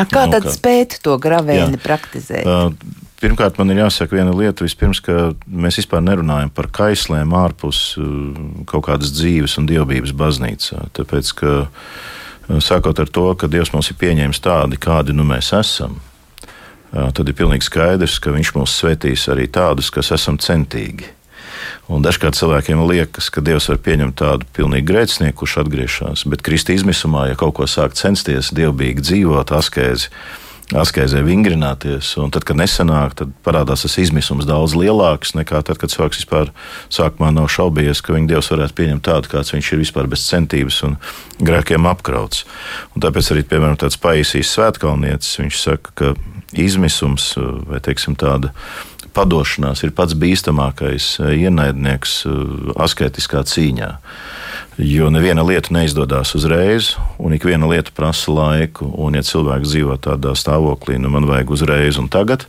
[0.00, 2.48] A kā nu, tad kā, spēt to gravēni jā, praktizēt?
[2.48, 7.80] Uh, Pirmkārt, man ir jāsaka viena lieta, vispirms, ka mēs vispār nerunājam par kaislēm ārpus
[8.00, 8.38] uh,
[8.70, 10.86] kaut kādas dzīves un dievbijības baznīcā.
[10.96, 15.52] Tāpēc, ka uh, sākot ar to, ka Dievs mūs ir pieņēmis tādi, kādi nu mēs
[15.58, 21.12] esam, uh, tad ir pilnīgi skaidrs, ka Viņš mūs svētīs arī tādus, kas esam centīgi.
[21.92, 26.78] Un dažkārt cilvēkiem liekas, ka Dievs var pieņemt tādu pilnīgi grēcinieku, kurš atgriežas, bet Kristi
[26.78, 30.08] izmisumā, ja kaut ko sāk censties, dievbijīgi dzīvot, askēzi,
[30.76, 32.12] askēzē vingrināties.
[32.22, 36.52] Un tad, kad nesanāk, tad parādās tas izmisums daudz lielāks nekā tad, kad cilvēks vispār
[36.92, 40.82] sākumā nav šaubījies, ka viņa dievs varētu pieņemt tādu, kāds viņš ir vispār bez centības
[40.86, 40.98] un
[41.42, 42.44] grēkiem apkrauts.
[42.94, 46.14] Un tāpēc arī, piemēram, tāds paisīs svētkalnietis, viņš saka, ka
[46.58, 47.32] izmisums
[47.66, 48.54] vai, teiksim, tāda
[49.14, 52.20] padošanās ir pats bīstamākais ienaidnieks
[52.78, 53.90] asketiskā cīņā.
[54.80, 58.86] Jo neviena lieta neizdodas uzreiz, un ik viena lieta prasa laiku.
[58.96, 62.46] Un, ja cilvēks dzīvo tādā stāvoklī, nu man vajag uzreiz un tagad,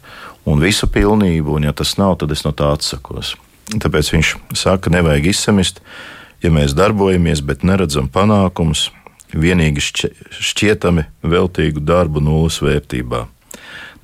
[0.48, 3.34] un visu pilnību, un ja tas nav, tad es no tā atsakos.
[3.76, 5.84] Tāpēc viņš saka, nevajag izsamist,
[6.39, 8.88] ja mēs darbojamies, bet neredzam panākumus,
[9.36, 9.84] vienīgi
[10.39, 13.26] šķietami veltīgu darbu nulles vērtībā.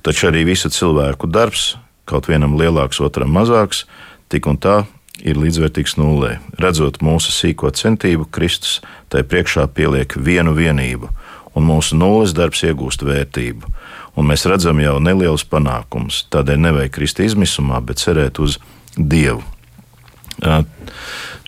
[0.04, 3.86] Taču arī visu cilvēku darbs, kaut vienam lielāks, otram mazāks,
[4.28, 4.82] tik un tā
[5.24, 6.38] ir līdzvērtīgs nulē.
[6.60, 8.78] Redzot mūsu sīko centību, Kristus
[9.12, 11.10] tai priekšā pieliek vienu vienību,
[11.56, 13.72] un mūsu nulles darbs iegūst vērtību.
[14.18, 16.24] Un mēs redzam jau nelielus panākumus.
[16.32, 18.58] Tādēļ nevajag krist izmisumā, bet cerēt uz
[18.98, 19.44] Dievu.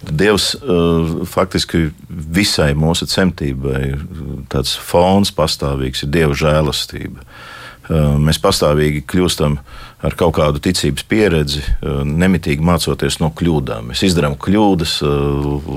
[0.01, 0.53] Dievs
[1.31, 3.97] faktiski visai mūsu centībai
[4.51, 7.27] tāds fons pastāvīgs ir Dieva žēlastība.
[7.91, 9.57] Mēs pastāvīgi kļūstam
[10.07, 11.63] ar kaut kādu ticības pieredzi,
[12.07, 13.91] nemitīgi mācoties no kļūdām.
[13.91, 14.95] Mēs izdarām kļūdas,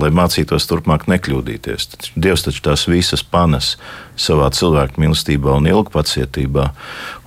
[0.00, 1.88] lai mācītos turpmāk nekļūdīties.
[2.14, 3.74] Dievs taču tās visas panes
[4.14, 6.68] savā cilvēku mīlestībā un ilgpacietībā.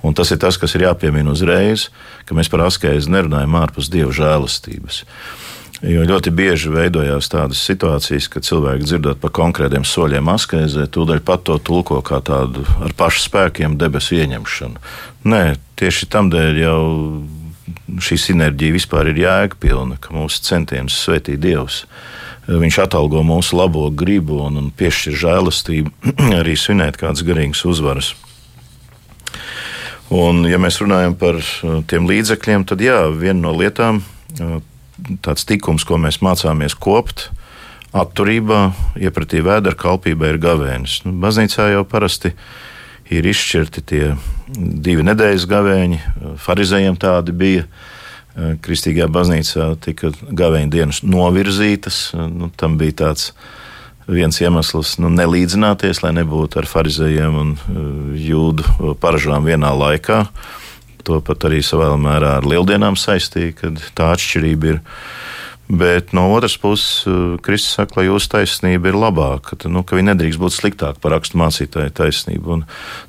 [0.08, 1.90] Un tas ir tas, kas ir jāpiemina uzreiz,
[2.24, 5.04] ka mēs par askēzi nerunājam ārpus Dieva žēlastības.
[5.78, 11.44] Jo ļoti bieži veidojās tādas situācijas, kad cilvēki dzirdot par konkrētiem soļiem askezē, tūdaļ pat
[11.46, 14.82] to tulko kā tādu ar pašu spēkiem debesu ieņemšanu.
[15.30, 15.42] Nē,
[15.78, 16.80] tieši tam dēļ jau
[18.02, 21.84] šī sinerģija vispār ir jēgpilna, ka mūsu centienus svētī Dievs.
[22.48, 25.92] Viņš atalgo mūsu labo gribu un, un piešķir žēlastību,
[26.40, 28.16] arī svinēt kādas garīgas uzvaras.
[30.10, 31.38] Un, ja mēs runājam par
[31.86, 34.02] tiem līdzekļiem, tad jā, viena no lietām
[35.24, 37.28] tāds tikums, ko mēs mācāmies kopt.
[37.96, 38.68] Atturībā,
[39.00, 41.00] iepratī vēdera kalpībā ir gavēnis.
[41.06, 42.34] Nu, baznīcā jau parasti
[43.08, 44.02] ir izšķirti tie
[44.48, 46.02] divi nedēļas gavēņi.
[46.44, 47.68] Pharizējiem tādi bija.
[48.38, 52.12] Kristīgajā baznīcā tika gavēņa dienas novirzītas.
[52.14, 53.32] Nu, tam bija tāds
[54.06, 57.56] viens iemesls nu, nelīdzināties, lai nebūtu ar farizējiem un
[58.20, 60.20] jūdu paražām vienā laikā.
[60.28, 60.67] Uh,
[61.06, 64.80] to pat arī savā mērā ar lieldienām saistīja, kad tā atšķirība ir.
[65.68, 69.98] Bet no otras puses, eh, Kristus saka, ka jūsu taisnība ir labāka, ka, nu, ka
[69.98, 72.54] viņa nedrīkst būt sliktāka par rakstu mācītāju taisnību.
[72.54, 72.62] Un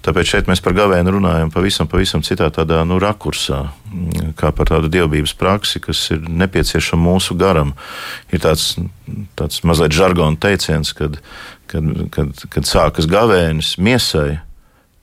[0.04, 4.68] tāpēc šeit mēs par gavēnu runājam pavisam, pavisam citā tādā nu, rakursā, mm, kā par
[4.68, 7.72] tādu dievbijības praksi, kas ir nepieciešama mūsu garam.
[8.36, 8.76] Ir tāds,
[9.40, 11.16] tāds mazliet žargona teiciens, kad,
[11.72, 14.42] kad, kad, kad sākas gavēnis miesai,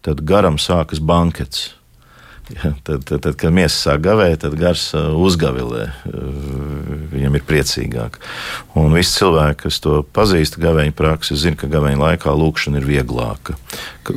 [0.05, 1.76] tad garam sākas bankets.
[2.55, 5.89] Ja, tad, tad, tad, kad miesa sāk gavēt, tad gars uh, uzgavilē.
[6.07, 6.77] Uh,
[7.11, 8.21] viņam ir priecīgāk.
[8.79, 13.57] Un visi cilvēki, kas to pazīst, gaveņa praksi, zina, ka gaveņa laikā lūkšana ir vieglāka.
[14.07, 14.15] Ka,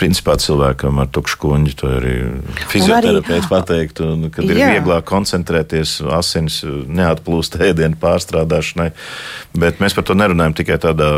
[0.00, 2.16] principā cilvēkam ar tukšu kuņģi to arī
[2.72, 4.72] fizioterapeits pateiktu, kad ir jā.
[4.78, 8.92] vieglāk koncentrēties, asins neatplūst ēdienu pārstrādāšanai.
[9.60, 11.12] Bet mēs par to nerunājam tikai tādā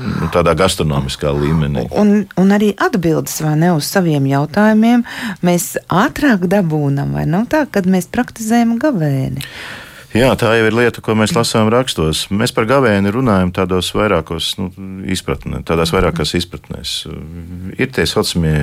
[0.00, 1.86] nu, tādā gastronomiskā līmenī.
[1.94, 5.06] Un, un arī atbildes ne, uz saviem jautājumiem
[5.44, 9.44] mēs ātrāk dabūnam, vai nav tā, kad mēs praktizējam gavēni?
[10.14, 12.28] Jā, tā jau ir lieta, ko mēs lasām rakstos.
[12.30, 14.68] Mēs par gavēni runājam tādos vairākos nu,
[15.10, 16.92] izpratnē, tādās vairākās izpratnēs.
[17.74, 18.54] Ir tie saucamie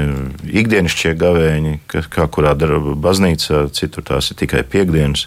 [0.47, 5.25] ikdienišķie gavēņi, ka, kā kurā dara baznīca, citur tās ir tikai piekdienas,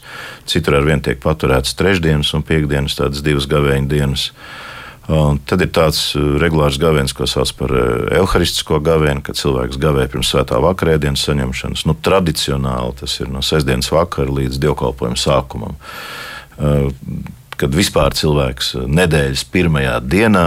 [0.49, 4.31] citur ar vien tiek paturētas trešdienas un piekdienas, tādas divas gavēņa dienas.
[5.13, 9.81] Un tad ir tāds uh, regulārs gavēns, ko sauc par evaņģēlisko uh, gavēnu, kad cilvēks
[9.81, 11.85] gavē pirms svētā vakarēdienas saņemšanas.
[11.89, 15.77] Nu, tradicionāli tas ir no sestdienas vakara līdz dievkalpojuma sākumam.
[16.57, 16.89] Uh,
[17.61, 20.47] kad vispār cilvēks nedēļas pirmajā dienā,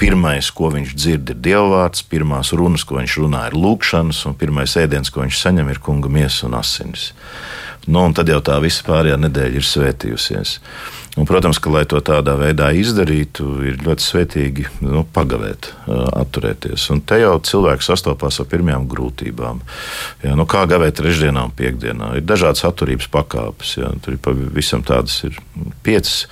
[0.00, 4.74] pirmais, ko viņš dzird, ir dievvvārds, pirmās runas, ko viņš runā, ir lūkšanas, un pirmais
[4.80, 7.12] ēdiens, ko viņš saņem, ir kunga miesa un asinis.
[7.86, 10.58] Nu, un tad jau tā visa pārējā nedēļa ir svētījusies.
[11.14, 15.70] Un, protams, ka, lai to tādā veidā izdarītu, ir ļoti svētīgi nu, pagavēt,
[16.10, 16.88] atturēties.
[16.90, 19.62] Un te jau cilvēks sastopas ar pirmajām grūtībām.
[20.24, 22.16] Jā, nu, kā gavēt trešdienā un piekdienā?
[22.18, 23.76] Ir dažādas atturības pakāpes.
[23.78, 25.38] Jā, tur ir pavisam tādas ir
[25.86, 26.24] piecas.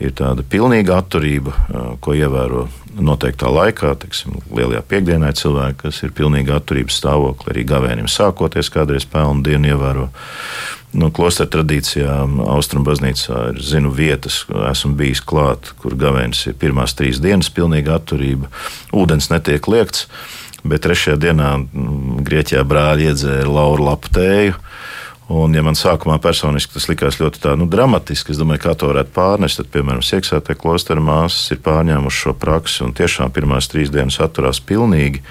[0.00, 1.52] Ir tāda pilnīga atturība,
[2.00, 2.64] ko ievēro
[2.96, 3.92] noteiktā laikā.
[4.00, 9.74] Teiksim, lielajā piekdienā cilvēki, kas ir pilnīgi atturības stāvoklī, arī gavēnim sākoties, kādreiz pelnu dienu
[9.74, 10.08] ievēro.
[10.90, 14.40] Nu, klostra tradīcijām, Austrum baznīcā ir zinu vietas,
[14.72, 18.50] esmu bijis klāt, kur gavēnis ir pirmās trīs dienas pilnīga atturība,
[18.90, 20.08] ūdens netiek liekts,
[20.66, 24.58] bet trešajā dienā mm, Grieķijā brāļi iedzēra lauru lapu tēju.
[25.30, 28.88] Un, ja man sākumā personiski tas likās ļoti tā, nu, dramatiski, es domāju, kā to
[28.90, 33.92] varētu pārnest, tad, piemēram, Sieksētē klostera māsas ir pārņēmušas šo praksi un tiešām pirmās trīs
[33.94, 35.22] dienas atturās pilnīgi.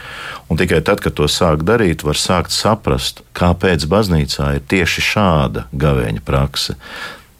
[0.47, 5.67] Un tikai tad, kad to sāk darīt, var sākt saprast, kāpēc baznīcā ir tieši šāda
[5.75, 6.79] gavēņa prakse.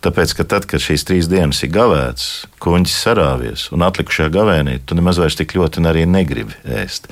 [0.04, 2.28] Tāpēc, ka tad, kad šīs trīs dienas ir gavētas,
[2.64, 7.08] kuģis sarāvies un atlikušajā gavēnī, tu nemaz vairs tik ļoti arī negribi ēst.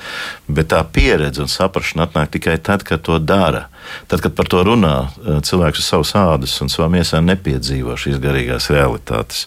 [0.48, 3.66] Bet tā pieredze un saprāšana atnāk tikai tad, kad to dara.
[4.08, 4.94] Tad, kad par to runā,
[5.44, 9.46] cilvēks uz savas ādas un savām iesām nepiedzīvo šīs garīgās realitātes.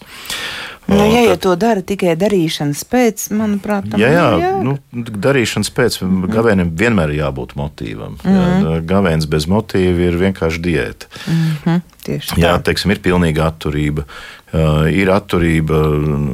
[0.86, 4.50] Nu, ja jau to dara tikai darīšanas pēc, manuprāt, tam jā, jā, jā.
[4.66, 8.16] nu, darīšanas pēc mm gavēnim vienmēr ir jābūt motīvam.
[8.18, 8.66] Mm -hmm.
[8.66, 11.06] jā, gavēns bez motīva ir vienkārši diēta.
[11.26, 11.80] Mm -hmm.
[12.02, 12.62] Tieši Jā, tā.
[12.62, 14.04] teiksim, ir pilnīga atturība.
[14.52, 15.78] Uh, ir atturība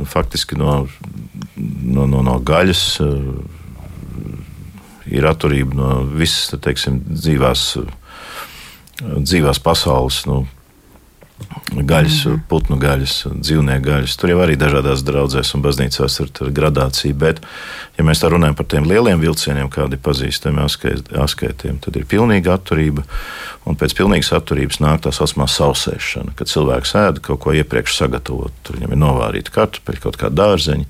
[0.05, 0.89] faktiski no,
[1.83, 3.58] no, no, no gaļas, uh,
[5.11, 7.65] ir atturība no visas teiksim, dzīvās,
[9.01, 10.23] dzīvās pasaules.
[10.29, 10.43] Nu,
[11.69, 12.41] Gaļas, mm -hmm.
[12.49, 14.17] putnu gaļas, dzīvnieku gaļas.
[14.19, 17.15] Tur jau arī dažādās draudzēs un baznīcās ir gradācija.
[17.15, 17.41] Bet,
[17.99, 20.65] ja mēs tā runājam par tiem lieliem vilcieniem, kādi pazīstami
[21.23, 23.05] askētiem, tad ir pilnīga atturība.
[23.69, 28.53] Un pēc pilnīgas atturības nāk tā saucamā sausēšana, kad cilvēks ēda kaut ko iepriekš sagatavot.
[28.65, 30.87] Tur viņam ir novārīta kartupeļa, kaut kāda dārzeņa.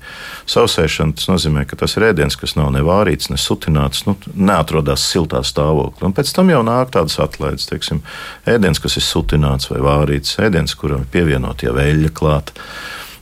[0.47, 5.03] Sausēšana tas nozīmē, ka tas ir ēdiens, kas nav ne vārīts, ne sutināts, nu, neatrodas
[5.03, 6.07] siltā stāvoklī.
[6.07, 7.99] Un pēc tam jau nāk tādas atlaides, teiksim,
[8.47, 12.55] ēdiens, kas ir sutināts vai vārīts, ēdiens, kuram ir pievienota jau eļļa klāta.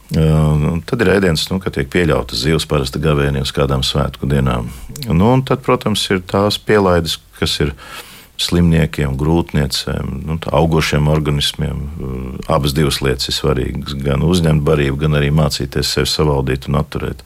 [0.07, 4.69] Uh, tad ir ēdiens, nu, kad tiek pieļauta zivs parasti gavēnī uz kādām svētku dienām.
[5.09, 7.73] Nu, un tad, protams, ir tās pielaides, kas ir
[8.39, 11.81] slimniekiem, grūtniecēm, nu, augošiem organismiem.
[11.97, 13.97] Uh, abas divas lietas ir svarīgas.
[13.99, 17.25] Gan uzņemt barību, gan arī mācīties sevi savaldīt un atturēt.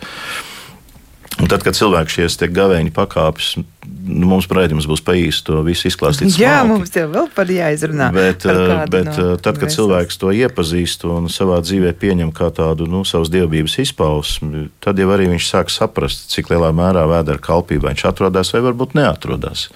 [1.42, 3.54] Un tad, kad cilvēks šies gavēņa pakāpes,
[3.86, 6.36] nu, mums raidījums būs pa īstu to visu izklāstīt.
[6.40, 6.70] Jā, smalki.
[6.72, 8.10] mums jau vēl par jāizrunā.
[8.14, 9.78] Bet, eh, kādu bet no no tad, kad vēstules.
[9.78, 15.10] cilvēks to iepazīst un savā dzīvē pieņem kā tādu nu, savas dievības izpausmi, tad jau
[15.14, 19.70] arī viņš sāk saprast, cik lielā mērā vēdera kalpībā viņš atrodas vai varbūt neatrodas.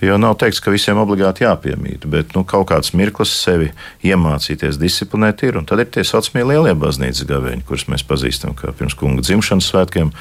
[0.00, 3.72] Jo nav teikts, ka visiem obligāti jāpiemīt, bet nu, kaut kāds mirklis sevi
[4.04, 5.58] iemācīties disciplinēt ir.
[5.60, 9.68] Un tad ir tie saucamie lielie baznīcas gaveņi, kurus mēs pazīstam kā pirms kunga dzimšanas
[9.72, 10.14] svētkiem,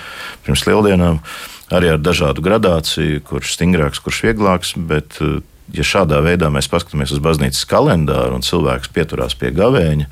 [0.46, 1.24] pirms lieldienām
[1.74, 4.74] arī ar dažādu gradāciju, kurš stingrāks, kurš vieglāks.
[4.90, 5.40] Bet, eh,
[5.74, 10.08] ja šādā veidā mēs paskatāmies uz baznīcas kalendāru un cilvēks pieturās pie gavēņa,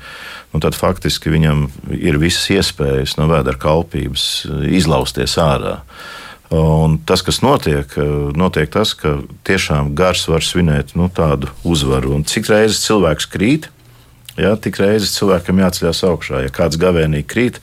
[0.54, 5.80] nu tad faktiski viņam ir visas iespējas no vēdera kalpības eh, izlausties ārā.
[6.48, 12.14] Un tas, kas notiek, eh, notiek tas, ka tiešām gars var svinēt nu, tādu uzvaru.
[12.14, 13.68] Un cik reizes cilvēks krīt,
[14.38, 16.44] Jā, tik reizes cilvēkam jāceļās augšā.
[16.44, 17.58] Ja kāds gavēnī krīt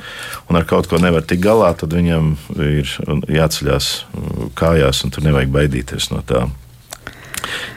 [0.50, 2.92] un ar kaut ko nevar tikt galā, tad viņam ir
[3.32, 6.46] jāceļās mm, kājās, un tur nevajag baidīties no tā.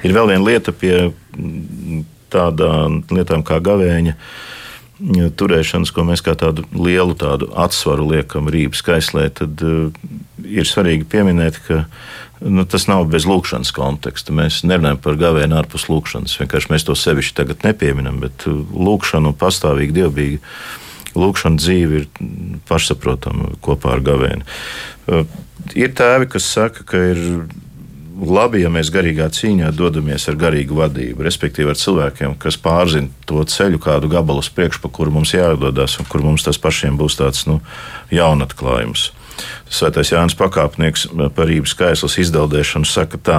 [0.03, 6.35] Ir vēl viena lieta pie mm, tādām lietām kā gavēņa mm, turēšanas, ko mēs kā
[6.39, 9.93] tādu lielu tādu atsvaru liekam rīpas kaislē, tad uh,
[10.43, 11.85] ir svarīgi pieminēt, ka
[12.41, 14.35] nu, tas nav bez lūkšanas konteksta.
[14.37, 16.39] Mēs nerunājam par gavēnu ārpus lūkšanas.
[16.43, 20.41] Vienkārši mēs to sevišķi tagad nepieminam, bet uh, lūkšana un pastāvīgi dievbijīgi.
[21.19, 22.09] Lūkšana dzīve ir
[22.69, 24.47] pašsaprotama kopā ar gavēni.
[25.09, 25.27] Uh,
[25.77, 27.19] Ir tēvi, kas saka, ka ir
[28.19, 33.43] labi, ja mēs garīgā cīņā dodamies ar garīgu vadību, respektīvi ar cilvēkiem, kas pārzina to
[33.43, 37.19] ceļu, kādu gabalu uz priekšu, pa kuru mums jādodas, un kur mums tas pašiem būs
[37.21, 37.61] tāds nu,
[38.15, 39.11] jaunatklājums.
[39.69, 43.39] Svētais Jānis Pakāpnieks par rības skaislas izdeldēšanu saka tā: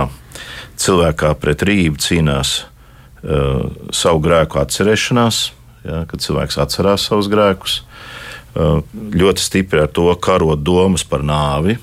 [0.78, 3.66] cilvēkā pret rību cīnās uh,
[3.96, 5.42] savu grēku atcerēšanās,
[5.88, 11.80] ja, kad cilvēks atcerās savus grēkus, uh, ļoti stipri ar to karot domas par nāvi.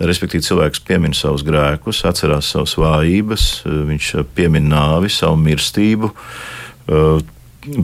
[0.00, 3.42] Respektīvi, cilvēks piemin savus grēkus, atcerās savas vājības,
[3.88, 6.08] viņš piemin nāvi, savu mirstību,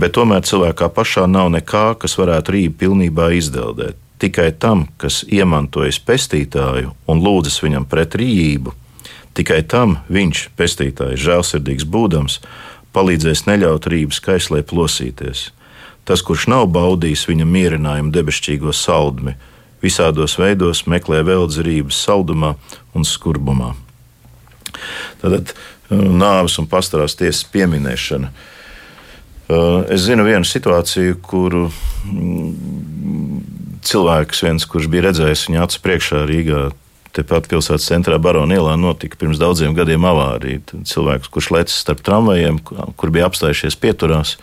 [0.01, 4.01] bet tomēr cilvēkā pašā nav nekā, kas varētu rību pilnībā izdeldēt.
[4.23, 8.73] Tikai tam, kas iemantojas pestītāju un lūdzas viņam pret rīību,
[9.37, 12.39] tikai tam viņš, pestītājs, žēlsirdīgs būdams,
[12.97, 15.51] palīdzēs neļaut rības kaislē plosīties.
[16.09, 19.35] Tas, kurš nav baudījis viņa mierinājumu debesšķīgo saldmi,
[19.85, 22.55] visādos veidos meklē veldzības saldumā
[22.97, 23.75] un skurbumā.
[25.21, 25.53] Tātad
[25.91, 28.31] nāves un pastāvās tiesas pieminēšana.
[29.93, 31.69] Es zinu vienu situāciju, kuru
[33.89, 36.63] cilvēks, viens, kurš bija redzējis viņa acu priekšā Rīgā,
[37.17, 40.63] tepat pilsētas centrā Barona ielā, notika pirms daudziem gadiem avārija.
[40.89, 44.37] Cilvēks, kurš lecis starp tramvajiem, kur bija apstājušies pieturās,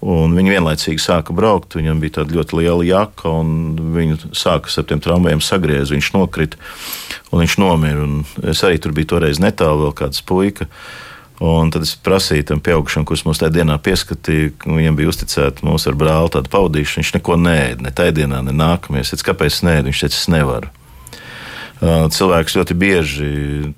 [0.00, 1.78] un viņi vienlaicīgi sāka braukt.
[1.78, 5.94] Viņam bija tāda ļoti liela jaka, un viņu sāka ar tiem tramvajiem sagriezties.
[5.96, 6.60] Viņš nokrita,
[7.30, 8.04] un viņš nomira.
[8.04, 10.68] Un es arī tur biju toreiz netālu, vēl kāds puika.
[11.40, 15.88] Un tad es prasīju tam pieaugušam, kurš mums tajā dienā pieskatīja, viņam bija uzticēta mūsu
[15.88, 17.00] ar brāli tāda paudīšana.
[17.00, 19.06] Viņš neko nēda, ne tajā dienā, ne nākamajā.
[19.16, 20.68] Es kāpēc nē, viņš teica, es nevaru.
[21.80, 23.30] Cilvēks ļoti bieži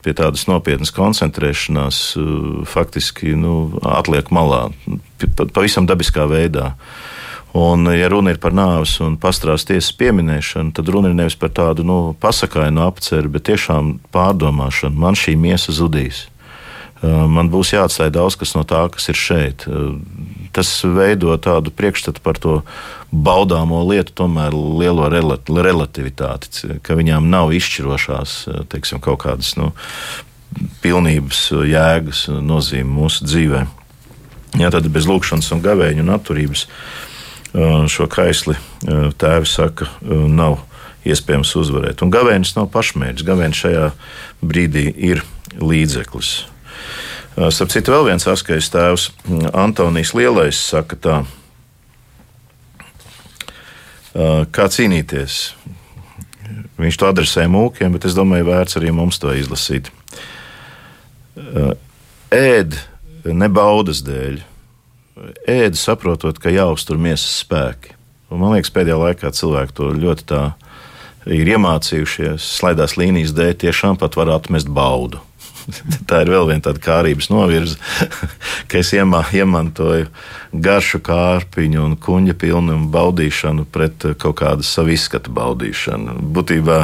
[0.02, 2.00] pie tādas nopietnas koncentrēšanās
[2.66, 4.64] faktiski nu, atliek malā,
[5.54, 6.72] pavisam dabiskā veidā.
[7.54, 11.52] Un, ja runa ir par nāves un pastrās tiesas pieminēšanu, tad runa ir nevis par
[11.54, 14.98] tādu nu, pasakainu apceru, bet tiešām pārdomāšanu.
[14.98, 16.24] Man šī miesa zudīs.
[17.02, 19.66] Man būs jāatstāj daudz kas no tā, kas ir šeit.
[20.54, 22.60] Tas veido tādu priekšstatu par to
[23.12, 28.36] baudāmo lietu, tomēr lielo relativitāti, ka viņām nav izšķirošās
[28.72, 29.72] teiksim, kaut kādas nu,
[30.84, 33.64] pilnības, jēgas, nozīme mūsu dzīvē.
[34.60, 36.66] Jā, tad bez lūkšanas un gavēņa un atturības
[37.92, 38.56] šo kaisli
[39.20, 40.60] tēvi saka, nav
[41.08, 42.04] iespējams uzvarēt.
[42.04, 43.26] Un gavēnis nav pašmērķis.
[43.26, 43.90] Gavēnis šajā
[44.44, 45.24] brīdī ir
[45.58, 46.51] līdzeklis.
[47.32, 49.08] Starp citu, vēl viens askais tēvs,
[49.56, 51.14] Antonijs Lielais, saka tā,
[54.52, 55.38] kā cīnīties.
[56.82, 59.88] Viņš to adresē mūkiem, bet es domāju, vērts arī mums to izlasīt.
[62.32, 62.76] Ēd
[63.24, 64.42] ne baudas dēļ,
[65.48, 67.96] ēd saprotot, ka jāuztur miesas spēki.
[68.32, 70.44] Un man liekas, pēdējā laikā cilvēki to ļoti tā
[71.32, 72.44] ir iemācījušies.
[72.60, 75.20] Slaidās līnijas dēļ tiešām pat var atmest baudu.
[76.08, 77.78] Tā ir vēl viena tāda kārības novirze,
[78.68, 80.08] ka es iemā, iemantoju
[80.52, 86.18] garšu kārpiņu un kuģa pilnumu baudīšanu pret kaut kādu savu izskatu baudīšanu.
[86.34, 86.82] Būtībā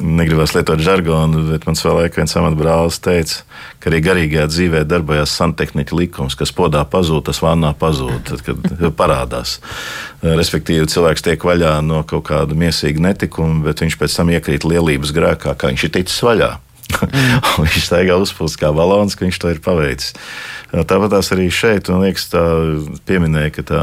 [0.00, 3.42] negribas lietot žargonu, bet mans vēl laikam viens amatbrālis teica,
[3.80, 8.72] ka arī garīgajā dzīvē darbojas santehniķa likums, kas podā pazūd, tas vannā pazūd, tad, kad
[9.00, 9.58] parādās.
[10.24, 15.14] Respektīvi, cilvēks tiek vaļā no kaut kāda miesīga netikuma, bet viņš pēc tam iekrīt lielības
[15.16, 16.54] grēkā, kā viņš ir ticis vaļā.
[17.10, 17.64] Mm.
[17.64, 20.14] viņš staigā uzpūst kā balons, ka viņš to ir paveicis.
[20.70, 22.42] Tāpat arī šeit, man liekas, tā
[23.08, 23.80] pieminēja, ka tā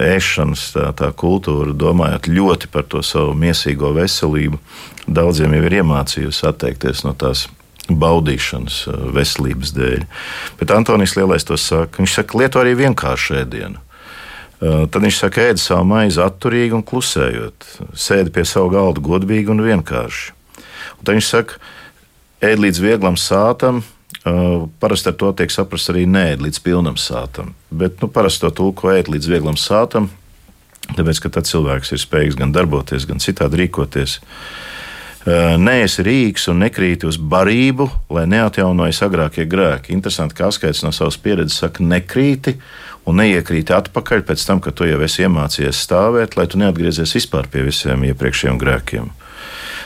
[0.00, 4.60] ēšanas tā, tā kultūra, domājot ļoti par to savu miesīgo veselību,
[5.06, 7.46] daudziem jau ir iemācījusi atteikties no tās
[7.90, 8.84] baudīšanas
[9.14, 10.04] veselības dēļ.
[10.60, 12.00] Bet Antonijs Lielais to saka.
[12.00, 13.82] Viņš saka, lieto arī vienkāršu ēdienu.
[14.62, 17.66] Tad viņš saka, ēd savu maizi atturīgi un klusējot,
[17.98, 20.36] sēdi pie savu galda godīgi un vienkārši.
[21.00, 21.58] Un tad viņš saka,
[22.42, 23.82] ēd līdz vieglam sātam,
[24.22, 27.56] Uh, parasti ar to tiek saprasts arī nē, līdz pilnam sātam.
[27.74, 30.12] Bet nu, parasti to tulko ēt līdz vieglam sātam,
[30.94, 34.20] tāpēc ka tad cilvēks ir spējīgs gan darboties, gan citādi rīkoties.
[35.26, 39.96] Uh, nē, es rīks un nekrītu uz barību, lai neatjaunojas agrākie grēki.
[39.96, 42.54] Interesanti, ka Askaits no savas pieredzes saka, nekrīti
[43.02, 47.50] un neiekrīti atpakaļ pēc tam, kad tu jau esi iemācījies stāvēt, lai tu neatgriezies vispār
[47.50, 49.10] pie visiem iepriekšējiem grēkiem.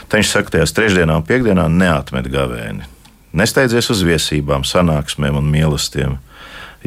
[0.07, 2.87] Tad viņš saka, tajās trešdienā un piekdienā neatmet gavēni
[3.37, 6.15] Nesteidzies uz viesībām, sanāksmēm un mīlestībām.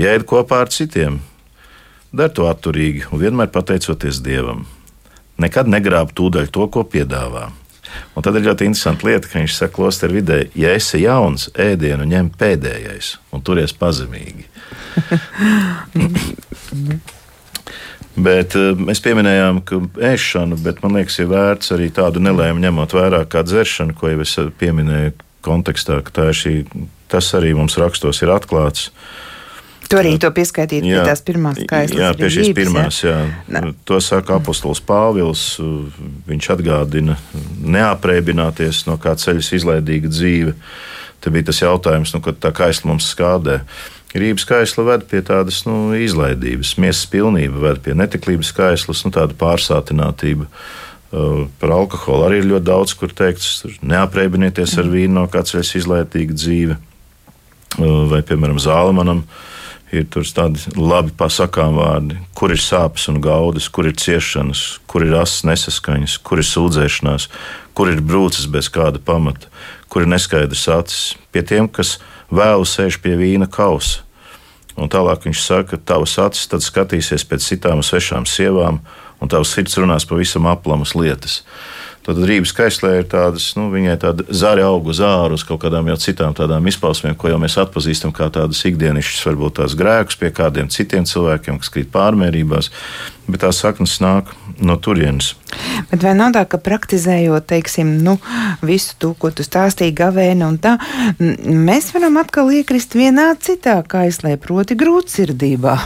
[0.00, 1.20] Jēd kopā ar citiem,
[2.16, 4.64] dari to atturīgi un vienmēr pateicoties Dievam.
[5.40, 7.50] Nekad negrāb tūdaļ to, ko piedāvā.
[8.14, 12.06] Un tad ir ļoti interesanti lieta, ka viņš saka, klosteru vidē, ja esi jauns, ēdienu
[12.08, 14.46] ņem pēdējais un turies pazemīgi.
[18.24, 19.80] bet uh, mēs pieminējām, ka
[20.12, 24.22] ēšana, bet man liekas, ir vērts arī tādu nelēmu ņemot vērā kā dzeršanu, ko jau
[24.24, 26.54] es pieminēju, kontekstā, ka ir šī,
[27.10, 28.90] tas arī mums rakstos ir atklāts.
[29.90, 31.98] Tu arī to pieskaitīt jā, pie tās pirmās skaistas.
[31.98, 33.16] Jā, pie šīs pirmās, jā.
[33.50, 33.62] jā.
[33.90, 35.42] To saka apostols Pāvils.
[36.30, 37.16] Viņš atgādina
[37.58, 40.54] neaprēbināties no kā ceļas izlaidīga dzīve.
[41.20, 43.58] Te bija tas jautājums, nu, kad tā kaisla mums skādē.
[44.10, 49.36] Grības kaisla ved pie tādas nu, izlaidības, miesas pilnība ved pie netiklības kaislas, nu, tāda
[49.38, 50.48] pārsātinātība.
[51.10, 55.72] Uh, par alkoholu arī ir ļoti daudz, kur teikts, neaprēķinieties ar vīnu, no kā ceļas
[55.78, 56.76] izlaitīga dzīve.
[57.78, 59.24] Uh, vai, piemēram, Zālemanam
[59.94, 65.14] ir tādi labi pasakām vārdi, kur ir sāpes un gaudas, kur ir ciešanas, kur ir
[65.18, 67.30] asas nesaskaņas, kur ir sūdzēšanās,
[67.78, 69.50] kur ir brūces bez kāda pamata,
[69.90, 71.02] kur ir neskaidrs acis.
[71.34, 71.98] Pie tiem, kas
[72.30, 74.06] vēl sēž pie vīna kausa.
[74.80, 78.80] Un tālāk viņš saka, ka tavs acis tad skatīsies pēc citām svešām sievām
[79.20, 81.42] un tavs sirds runās pavisam aplamas lietas.
[82.06, 85.98] Tad Rīgas kaislē ir tādas, nu, viņai tāda zāle auga zāra uz kaut kādām jau
[86.00, 90.72] citām tādām izpausmēm, ko jau mēs atpazīstam kā tādas ikdienišķas, varbūt tās grēkus pie kādiem
[90.72, 92.72] citiem cilvēkiem, kas krīt pārmērībās,
[93.28, 94.32] bet tās saknes nāk
[94.64, 95.34] no turienes.
[95.92, 98.16] Bet vai nav tā, ka praktizējot, teiksim, nu,
[98.64, 100.78] visu to, ko tu stāstīji, gavēni un tā,
[101.20, 105.76] mēs varam atkal iekrist vienā citā kaislē, proti grūtsirdībā?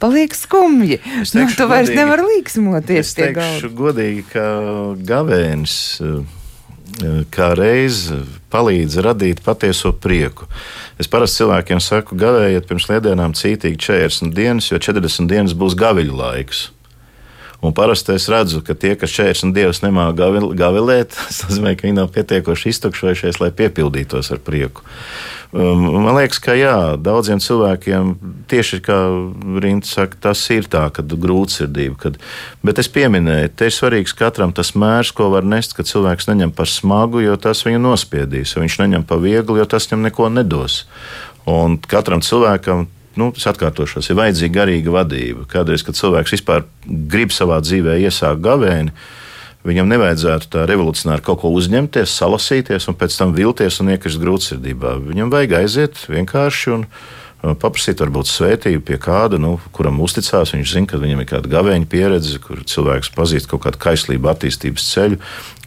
[0.00, 1.00] Paliek skumji.
[1.36, 3.06] Nu, tu vairs nevari līksmoties.
[3.06, 4.44] Es teikšu godīgi, ka
[5.06, 5.78] gavēnis
[7.30, 8.08] kā reiz
[8.52, 10.48] palīdz radīt patieso prieku.
[11.00, 16.18] Es parasti cilvēkiem saku, gavējiet pirms lietdienām cītīgi 40 dienas, jo 40 dienas būs gaviļu
[16.18, 16.68] laiks.
[17.60, 21.98] Un parasti es redzu, ka tie, kas 40 dievs nemāca gavilēt, tas nozīmē, ka viņi
[21.98, 24.86] nav pietiekoši iztukšojušies, lai piepildītos ar prieku.
[25.50, 28.12] Um, man liekas, ka jā, daudziem cilvēkiem
[28.48, 28.98] tieši kā
[29.60, 31.98] Rīta saka, tas ir tā, ka grūtsirdība.
[31.98, 32.20] Kad,
[32.62, 36.54] bet es pieminēju, te ir svarīgs katram tas mērs, ko var nest, kad cilvēks neņem
[36.54, 38.54] par smagu, jo tas viņu nospiedīs.
[38.56, 40.84] Viņš neņem par vieglu, jo tas viņam neko nedos.
[41.50, 42.86] Un katram cilvēkam
[43.18, 45.46] nu, es atkārtošos, ir vajadzīga garīga vadība.
[45.50, 48.94] Kādreiz, kad cilvēks vispār grib savā dzīvē iesākt gavēni,
[49.66, 54.96] viņam nevajadzētu tā revolucionāri kaut ko uzņemties, salasīties un pēc tam vilties un iekrist grūtsirdībā.
[55.10, 56.86] Viņam vajag aiziet vienkārši un
[57.40, 60.52] paprasīt, varbūt svētību pie kāda, nu, kuram uzticās.
[60.52, 64.88] Viņš zina, ka viņam ir kāda gaveņa pieredze, kur cilvēks pazīst kaut kādu kaislību, attīstības
[64.92, 65.20] ceļu.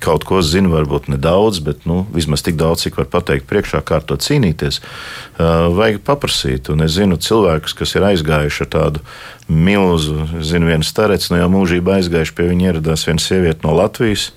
[0.03, 3.97] Kaut ko zina, varbūt nedaudz, bet nu, vismaz tik daudz, cik var pateikt priekšā, kā
[4.01, 4.81] ar to cīnīties.
[4.83, 6.69] Uh, vajag paprasīt.
[6.73, 9.05] Un es zinu cilvēkus, kas ir aizgājuši ar tādu
[9.49, 14.29] milzu, zinu, viens starets no jau mūžībā aizgājuši pie viņa ieradās viena sieviete no Latvijas.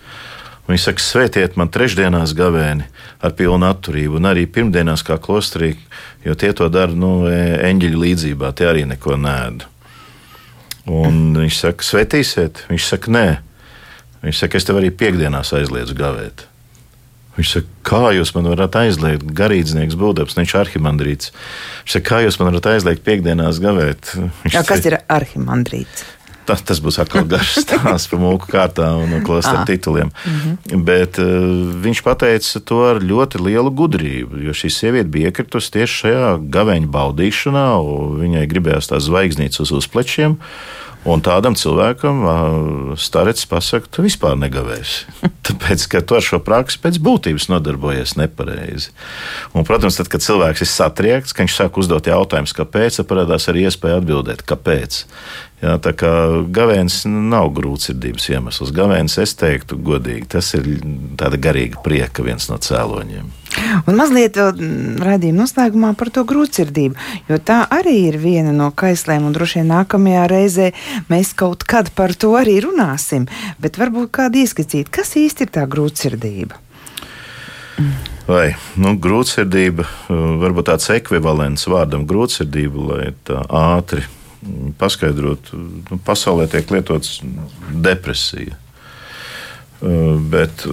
[0.67, 2.89] Viņi saka, svētiet man trešdienās gavēni
[3.23, 5.77] ar pilnu atturību, un arī pirmdienās kā klosterī,
[6.27, 7.39] jo tie to dara nu, e,
[7.69, 9.63] eņģeļu līdzībā, tie arī neko nēd.
[10.91, 12.67] Un viņš saka, svētīsiet?
[12.71, 13.29] Viņš saka, nē.
[14.27, 16.47] Viņš saka, es tev arī piekdienās aizliedzu gavēt.
[17.37, 21.33] Viņš saka, kā jūs man varat aizliegt, garīdznieks būdams, viņš ir arhimandrīts.
[21.85, 24.15] Viņš saka, kā jūs man varat aizliegt piekdienās gavēt?
[24.43, 26.07] Viņš Jā, kas ir arhimandrīts?
[26.47, 29.65] Tas, tas būs atkal garš stāsts par mūku kārtām un klāstu ah.
[29.69, 30.13] tituliem.
[30.13, 30.85] Mm -hmm.
[30.87, 31.27] Bet uh,
[31.85, 36.87] viņš pateica to ar ļoti lielu gudrību, jo šī sieviete bija iekritusi tieši šajā gaveņa
[36.87, 40.39] baudīšanā, un viņai gribējās tās zvaigznītes uz, plečiem.
[41.07, 42.25] Un tādam cilvēkam
[42.99, 45.07] starets pasakā, tu vispār negavēsi.
[45.47, 48.91] Tāpēc, ka tu ar šo praksi pēc būtības nodarbojies nepareizi.
[49.55, 53.69] Un, protams, tad, kad cilvēks ir satriekts, ka viņš sāk uzdot jautājumus, kāpēc, parādās arī
[53.69, 55.05] iespēja atbildēt, kāpēc.
[55.57, 56.11] Jā, tā kā
[56.53, 58.75] gavēnis nav grūtsirdības iemesls.
[58.77, 60.67] Gavēnis, es teiktu, godīgi, tas ir
[61.17, 63.31] tāda garīga prieka viens no cēloņiem.
[63.89, 64.51] Un mazliet vēl
[65.01, 66.99] raidījuma noslēgumā par to grūtsirdību,
[67.31, 70.67] jo tā arī ir viena no kaislēm, un droši vien nākamajā reizē
[71.09, 73.25] mēs kaut kad par to arī runāsim.
[73.57, 76.61] Bet varbūt kāda ieskicīt, kas īsti ir tā grūtsirdība?
[78.29, 79.89] Vai nu, grūtsirdība,
[80.45, 84.05] varbūt tāds ekvivalents vārdam grūtsirdība, lai tā ātri
[84.79, 87.21] paskaidrot, nu, pasaulē tiek lietots
[87.71, 88.59] depresija.
[89.77, 90.65] Uh, bet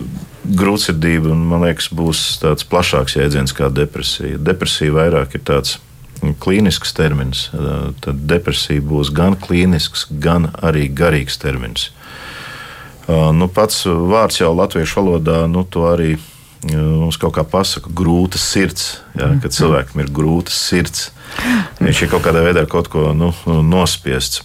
[0.43, 4.39] grūtsirdība, man liekas, būs tāds plašāks jēdziens kā depresija.
[4.39, 5.77] Depresija vairāk ir tāds
[6.39, 7.49] klīnisks termins.
[7.51, 11.89] Uh, tad depresija būs gan klīnisks, gan arī garīgs termins.
[13.03, 16.15] Uh, nu, pats vārds jau latviešu valodā nu, to arī
[16.71, 19.01] mums kaut kā pasaka, grūta sirds.
[19.17, 21.11] Ja, kad cilvēkam ir grūta sirds,
[21.83, 23.31] Viņš ir kaut kādā veidā kaut ko nu,
[23.65, 24.43] nospiests.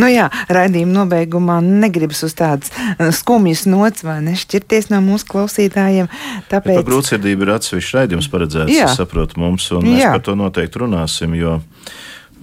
[0.00, 2.72] nu jā, raidījuma nobeigumā negribas uz tādas
[3.16, 6.10] skumjas nots vai nešķirties no mūsu klausītājiem.
[6.50, 8.90] Tāpēc Bet grūtsirdība ir atsevišķs raidījums paredzēts, jā.
[8.90, 10.12] es saprotu, mums, un mēs jā.
[10.16, 11.38] par to noteikti runāsim.
[11.38, 11.60] Jo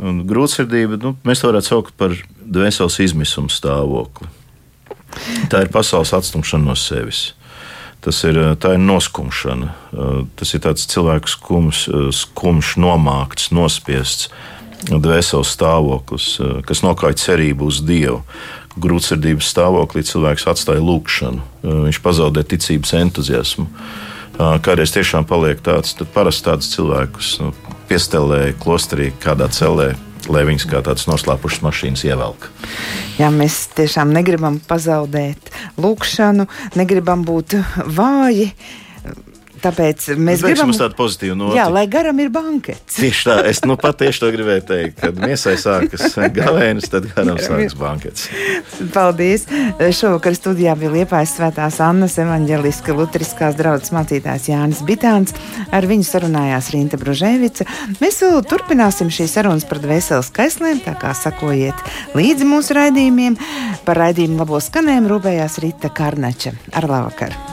[0.01, 4.31] grūtsirdība, nu, mēs to varētu saukt par dvēseles izmisuma stāvokli.
[5.51, 7.35] Tā ir pasaules atstumšana no sevis.
[8.03, 9.69] Tas ir, eh, ir noskumšana.
[9.93, 14.27] Eh, tas ir tāds cilvēks skums, eh, skumjš, nomākts, nospiests
[14.83, 18.21] dvēseles stāvoklis, kas nokāja cerību uz Dievu.
[18.77, 23.67] Grūtsirdības stāvoklī cilvēks atstāja lūgšanu, viņš pazaudē ticības entuziasmu.
[24.37, 27.53] Kādreiz tiešām paliek tāds, tad parasti tādus cilvēkus nu,
[27.87, 29.95] piestelē klosterī kādā celē
[30.31, 32.49] lai viņas kā tādas noslēpušas mašīnas ievelk.
[33.19, 35.51] Jā, mēs tiešām negribam pazaudēt
[35.81, 36.47] lūkšanu,
[36.79, 37.57] negribam būt
[37.97, 38.51] vāji.
[39.63, 41.55] Tāpēc mēs Beigsim gribam tādu pozitīvu noti.
[41.55, 42.97] Jā, lai garam ir bankets.
[43.01, 44.97] Tieši tā, es nu pat tieši to gribēju teikt.
[44.99, 48.27] Kad miesai sākas gavēnis, tad garam sākas bankets.
[48.95, 49.45] Paldies!
[49.95, 55.35] Šovakar studijā bija Liepājas svētās Annas evaņģeliska lutriskās draudzes mācītājs Jānis Bitāns.
[55.71, 57.67] Ar viņu sarunājās Rīta Bružēvica.
[58.03, 61.87] Mēs vēl turpināsim šīs sarunas par dvēseles kaislēm, tā kā sakojiet
[62.17, 63.39] līdzi mūsu raidījumiem.
[63.87, 66.55] Par raidījumu labo skanējumu rūpējās Rīta Karnača.
[66.75, 67.43] Ar labvakar!